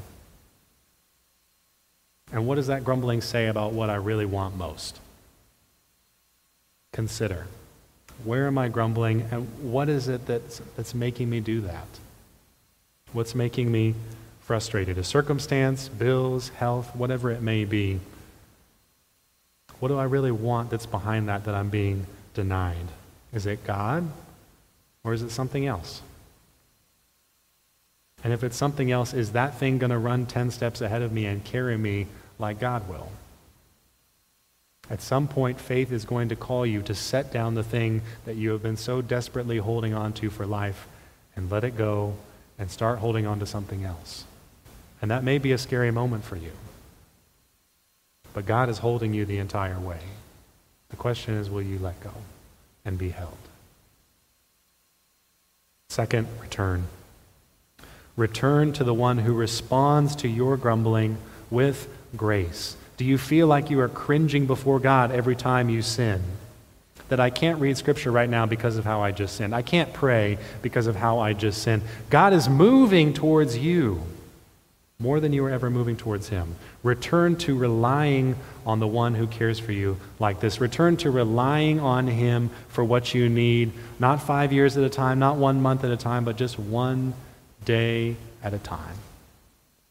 And 2.32 2.46
what 2.46 2.56
does 2.56 2.68
that 2.68 2.84
grumbling 2.84 3.22
say 3.22 3.48
about 3.48 3.74
what 3.74 3.90
I 3.90 3.96
really 3.96 4.26
want 4.26 4.56
most? 4.56 5.00
Consider. 6.94 7.48
Where 8.24 8.46
am 8.46 8.58
I 8.58 8.68
grumbling, 8.68 9.22
and 9.32 9.48
what 9.72 9.90
is 9.90 10.10
it 10.10 10.28
that's, 10.28 10.62
that's 10.76 10.94
making 10.94 11.30
me 11.30 11.40
do 11.40 11.62
that? 11.62 11.88
What's 13.14 13.34
making 13.34 13.72
me 13.72 13.96
frustrated? 14.50 14.98
A 14.98 15.04
circumstance, 15.04 15.90
bills, 15.90 16.50
health, 16.50 16.96
whatever 16.96 17.30
it 17.30 17.40
may 17.40 17.66
be. 17.66 18.00
What 19.80 19.90
do 19.90 20.00
I 20.00 20.06
really 20.06 20.32
want 20.32 20.72
that's 20.72 20.88
behind 20.88 21.30
that 21.30 21.44
that 21.44 21.54
I'm 21.54 21.70
being 21.70 22.08
denied? 22.34 22.88
Is 23.32 23.46
it 23.46 23.64
God 23.64 24.10
or 25.04 25.14
is 25.14 25.22
it 25.22 25.30
something 25.30 25.68
else? 25.68 26.02
And 28.24 28.34
if 28.34 28.44
it's 28.44 28.58
something 28.58 28.90
else, 28.90 29.14
is 29.14 29.34
that 29.34 29.60
thing 29.60 29.78
going 29.78 29.92
to 29.92 30.00
run 30.00 30.26
10 30.26 30.50
steps 30.50 30.82
ahead 30.82 31.04
of 31.04 31.12
me 31.12 31.28
and 31.28 31.44
carry 31.44 31.78
me 31.78 32.08
like 32.40 32.60
God 32.60 32.90
will? 32.90 33.12
At 34.90 35.00
some 35.00 35.28
point, 35.28 35.62
faith 35.62 35.92
is 35.92 36.06
going 36.06 36.30
to 36.30 36.36
call 36.36 36.66
you 36.66 36.82
to 36.82 36.96
set 36.96 37.32
down 37.32 37.54
the 37.54 37.64
thing 37.64 38.02
that 38.26 38.36
you 38.36 38.50
have 38.50 38.64
been 38.64 38.78
so 38.78 39.04
desperately 39.04 39.60
holding 39.60 39.94
on 39.94 40.12
to 40.14 40.32
for 40.32 40.48
life 40.48 40.88
and 41.36 41.52
let 41.52 41.64
it 41.64 41.78
go 41.78 42.16
and 42.58 42.72
start 42.72 42.98
holding 42.98 43.28
on 43.28 43.40
to 43.42 43.46
something 43.46 43.84
else. 43.84 44.26
And 45.02 45.12
that 45.12 45.24
may 45.24 45.38
be 45.38 45.52
a 45.52 45.58
scary 45.58 45.92
moment 45.92 46.24
for 46.24 46.36
you. 46.36 46.52
But 48.34 48.46
God 48.46 48.70
is 48.70 48.80
holding 48.80 49.14
you 49.14 49.26
the 49.26 49.38
entire 49.38 49.80
way. 49.80 50.00
The 50.90 50.96
question 50.96 51.36
is, 51.36 51.50
will 51.50 51.62
you 51.62 51.80
let 51.80 52.00
go 52.02 52.12
and 52.86 52.98
be 52.98 53.10
held? 53.10 53.38
Second, 55.90 56.28
return. 56.40 56.86
Return 58.16 58.74
to 58.74 58.84
the 58.84 58.94
one 58.94 59.20
who 59.20 59.34
responds 59.34 60.16
to 60.18 60.28
your 60.28 60.58
grumbling 60.58 61.18
with 61.50 61.88
grace. 62.16 62.76
Do 62.98 63.06
you 63.06 63.18
feel 63.18 63.48
like 63.48 63.70
you 63.70 63.80
are 63.80 63.90
cringing 63.90 64.46
before 64.46 64.80
God 64.80 65.12
every 65.12 65.36
time 65.36 65.70
you 65.70 65.82
sin? 65.82 66.22
That 67.08 67.20
I 67.20 67.30
can't 67.30 67.60
read 67.60 67.78
Scripture 67.78 68.12
right 68.12 68.30
now 68.30 68.46
because 68.46 68.78
of 68.78 68.86
how 68.86 69.02
I 69.02 69.12
just 69.12 69.36
sinned. 69.36 69.56
I 69.56 69.62
can't 69.62 69.94
pray 69.94 70.38
because 70.62 70.86
of 70.86 70.96
how 70.96 71.20
I 71.20 71.34
just 71.34 71.64
sinned. 71.64 71.82
God 72.10 72.34
is 72.34 72.50
moving 72.50 73.14
towards 73.14 73.58
you 73.58 74.04
more 75.02 75.22
than 75.22 75.32
you 75.32 75.42
were 75.42 75.50
ever 75.50 75.70
moving 75.70 75.96
towards 75.96 76.28
Him. 76.28 76.56
Return 76.84 77.38
to 77.38 77.58
relying 77.58 78.36
on 78.66 78.82
the 78.82 78.88
one 78.88 79.16
who 79.16 79.28
cares 79.28 79.58
for 79.58 79.72
you 79.72 79.96
like 80.20 80.42
this. 80.42 80.60
Return 80.60 80.98
to 80.98 81.10
relying 81.10 81.80
on 81.80 82.06
Him 82.06 82.50
for 82.68 82.84
what 82.84 83.14
you 83.14 83.30
need, 83.30 83.72
not 83.98 84.22
five 84.22 84.52
years 84.52 84.76
at 84.76 84.84
a 84.84 84.90
time, 84.90 85.18
not 85.18 85.38
one 85.38 85.62
month 85.62 85.86
at 85.86 85.92
a 85.92 85.96
time, 85.96 86.26
but 86.26 86.36
just 86.36 86.60
one 86.60 87.14
day 87.64 88.18
at 88.44 88.54
a 88.54 88.58
time. 88.58 88.98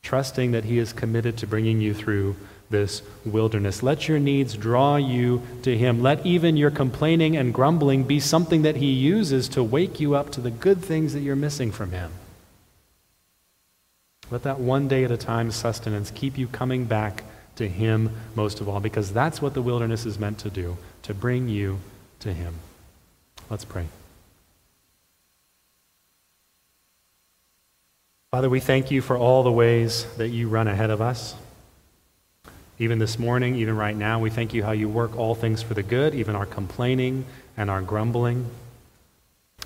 Trusting 0.02 0.50
that 0.50 0.64
He 0.64 0.76
is 0.76 0.92
committed 0.92 1.38
to 1.38 1.46
bringing 1.46 1.80
you 1.80 1.94
through 1.94 2.36
this 2.68 3.00
wilderness. 3.24 3.82
Let 3.82 4.08
your 4.08 4.18
needs 4.18 4.58
draw 4.58 4.96
you 4.96 5.40
to 5.62 5.74
Him. 5.74 6.02
Let 6.02 6.26
even 6.26 6.58
your 6.58 6.70
complaining 6.70 7.34
and 7.34 7.54
grumbling 7.54 8.04
be 8.04 8.20
something 8.20 8.60
that 8.60 8.76
He 8.76 8.92
uses 8.92 9.48
to 9.48 9.64
wake 9.64 10.00
you 10.00 10.14
up 10.14 10.28
to 10.32 10.42
the 10.42 10.50
good 10.50 10.82
things 10.82 11.14
that 11.14 11.20
you're 11.20 11.34
missing 11.34 11.72
from 11.72 11.92
Him. 11.92 12.10
Let 14.30 14.42
that 14.42 14.60
one 14.60 14.88
day 14.88 15.04
at 15.04 15.10
a 15.10 15.16
time 15.16 15.50
sustenance 15.50 16.10
keep 16.10 16.36
you 16.36 16.46
coming 16.48 16.84
back 16.84 17.24
to 17.56 17.68
Him 17.68 18.10
most 18.34 18.60
of 18.60 18.68
all, 18.68 18.80
because 18.80 19.12
that's 19.12 19.40
what 19.40 19.54
the 19.54 19.62
wilderness 19.62 20.06
is 20.06 20.18
meant 20.18 20.38
to 20.40 20.50
do, 20.50 20.76
to 21.02 21.14
bring 21.14 21.48
you 21.48 21.80
to 22.20 22.32
Him. 22.32 22.54
Let's 23.50 23.64
pray. 23.64 23.86
Father, 28.30 28.50
we 28.50 28.60
thank 28.60 28.90
you 28.90 29.00
for 29.00 29.16
all 29.16 29.42
the 29.42 29.50
ways 29.50 30.04
that 30.16 30.28
you 30.28 30.48
run 30.48 30.68
ahead 30.68 30.90
of 30.90 31.00
us. 31.00 31.34
Even 32.78 32.98
this 32.98 33.18
morning, 33.18 33.56
even 33.56 33.74
right 33.74 33.96
now, 33.96 34.20
we 34.20 34.28
thank 34.28 34.52
you 34.52 34.62
how 34.62 34.72
you 34.72 34.88
work 34.88 35.16
all 35.16 35.34
things 35.34 35.62
for 35.62 35.72
the 35.72 35.82
good, 35.82 36.14
even 36.14 36.36
our 36.36 36.46
complaining 36.46 37.24
and 37.56 37.70
our 37.70 37.80
grumbling. 37.80 38.50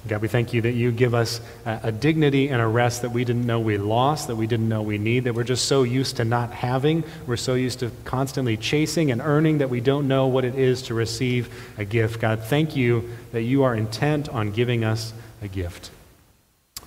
God, 0.09 0.21
we 0.21 0.27
thank 0.27 0.53
you 0.53 0.63
that 0.63 0.73
you 0.73 0.91
give 0.91 1.15
us 1.15 1.41
a, 1.65 1.81
a, 1.85 1.93
dignity 1.93 2.49
and 2.49 2.61
a 2.61 2.67
rest 2.67 3.03
that 3.03 3.11
we 3.11 3.25
didn't 3.25 3.47
know 3.47 3.61
we 3.61 3.79
lost, 3.79 4.27
that 4.27 4.35
we 4.35 4.49
didn't 4.49 4.69
know 4.69 4.83
we 4.83 4.99
need, 4.99 5.25
that 5.25 5.35
we're 5.35 5.45
just 5.45 5.67
so 5.67 5.85
used 5.85 6.17
to 6.17 6.25
not 6.25 6.51
having. 6.51 7.05
We're 7.25 7.37
so 7.37 7.55
used 7.55 7.81
to 7.81 7.93
constantly 8.05 8.57
chasing 8.57 9.13
and 9.13 9.21
earning 9.21 9.59
that 9.59 9.71
we 9.71 9.81
don't 9.81 10.09
know 10.09 10.27
what 10.27 10.45
it 10.45 10.57
is 10.57 10.83
to 10.83 10.95
receive 10.95 11.55
a 11.79 11.85
gift. 11.85 12.21
God, 12.21 12.41
thank 12.41 12.75
you 12.75 13.11
that 13.31 13.43
you 13.43 13.63
are 13.63 13.77
intent 13.77 14.29
on 14.29 14.51
giving 14.51 14.83
us 14.83 15.13
a 15.41 15.47
gift. 15.47 15.93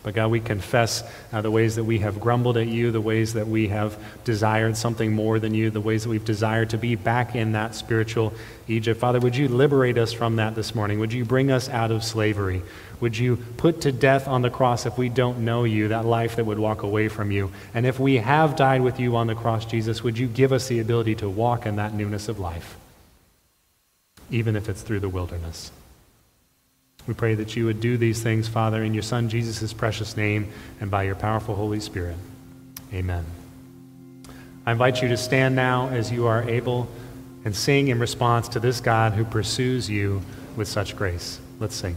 But 0.06 0.14
God, 0.14 0.30
we 0.30 0.40
confess 0.40 1.04
uh, 1.34 1.42
the 1.42 1.50
ways 1.50 1.78
that 1.78 1.84
we 1.84 1.98
have 1.98 2.20
grumbled 2.20 2.58
at 2.58 2.68
you, 2.68 2.92
the 2.92 3.02
ways 3.02 3.34
that 3.34 3.48
we 3.48 3.70
have 3.70 3.98
desired 4.24 4.78
something 4.78 5.12
more 5.12 5.40
than 5.40 5.56
you, 5.56 5.72
the 5.72 5.82
ways 5.82 6.04
that 6.04 6.10
we've 6.10 6.24
desired 6.24 6.70
to 6.70 6.78
be 6.78 6.94
back 6.94 7.34
in 7.34 7.54
that 7.54 7.74
spiritual 7.74 8.32
Egypt. 8.68 9.00
Father, 9.00 9.20
would 9.20 9.36
you 9.36 9.48
liberate 9.48 9.98
us 9.98 10.14
from 10.14 10.36
that 10.36 10.54
this 10.54 10.76
morning? 10.76 11.00
Would 11.00 11.12
you 11.12 11.26
bring 11.26 11.50
us 11.50 11.70
out 11.70 11.90
of 11.90 12.04
slavery? 12.04 12.62
Would 13.02 13.18
you 13.18 13.38
put 13.58 13.82
to 13.82 13.92
death 13.92 14.28
on 14.28 14.42
the 14.42 14.50
cross 14.50 14.86
if 14.86 14.98
we 14.98 15.10
don't 15.10 15.40
know 15.40 15.64
you, 15.64 15.90
that 15.90 16.06
life 16.06 16.38
that 16.38 16.46
would 16.46 16.60
walk 16.60 16.84
away 16.84 17.08
from 17.08 17.32
you? 17.32 17.52
And 17.74 17.86
if 17.86 18.00
we 18.00 18.18
have 18.18 18.56
died 18.56 18.82
with 18.82 19.00
you 19.00 19.16
on 19.16 19.28
the 19.28 19.36
cross, 19.36 19.66
Jesus, 19.66 20.04
would 20.04 20.18
you 20.18 20.28
give 20.28 20.52
us 20.52 20.68
the 20.68 20.80
ability 20.80 21.16
to 21.16 21.30
walk 21.30 21.66
in 21.66 21.76
that 21.76 21.94
newness 21.94 22.30
of 22.30 22.40
life, 22.40 22.78
even 24.30 24.56
if 24.56 24.70
it's 24.70 24.82
through 24.82 25.02
the 25.02 25.10
wilderness? 25.10 25.72
We 27.08 27.14
pray 27.14 27.36
that 27.36 27.56
you 27.56 27.66
would 27.66 27.82
do 27.82 27.98
these 27.98 28.24
things, 28.24 28.48
Father, 28.48 28.84
in 28.84 28.94
your 28.94 29.04
Son 29.04 29.30
Jesus' 29.30 29.74
precious 29.74 30.18
name 30.18 30.52
and 30.80 30.90
by 30.90 31.04
your 31.04 31.16
powerful 31.16 31.56
Holy 31.56 31.80
Spirit. 31.80 32.18
Amen. 32.94 33.26
I 34.66 34.72
invite 34.72 35.02
you 35.02 35.10
to 35.10 35.18
stand 35.18 35.56
now 35.56 35.90
as 35.90 36.12
you 36.12 36.26
are 36.26 36.50
able 36.50 36.88
and 37.44 37.56
sing 37.56 37.90
in 37.90 38.00
response 38.00 38.48
to 38.50 38.60
this 38.60 38.82
God 38.82 39.14
who 39.14 39.24
pursues 39.24 39.88
you 39.88 40.24
with 40.56 40.68
such 40.68 40.96
grace. 40.96 41.40
Let's 41.60 41.76
sing. 41.76 41.96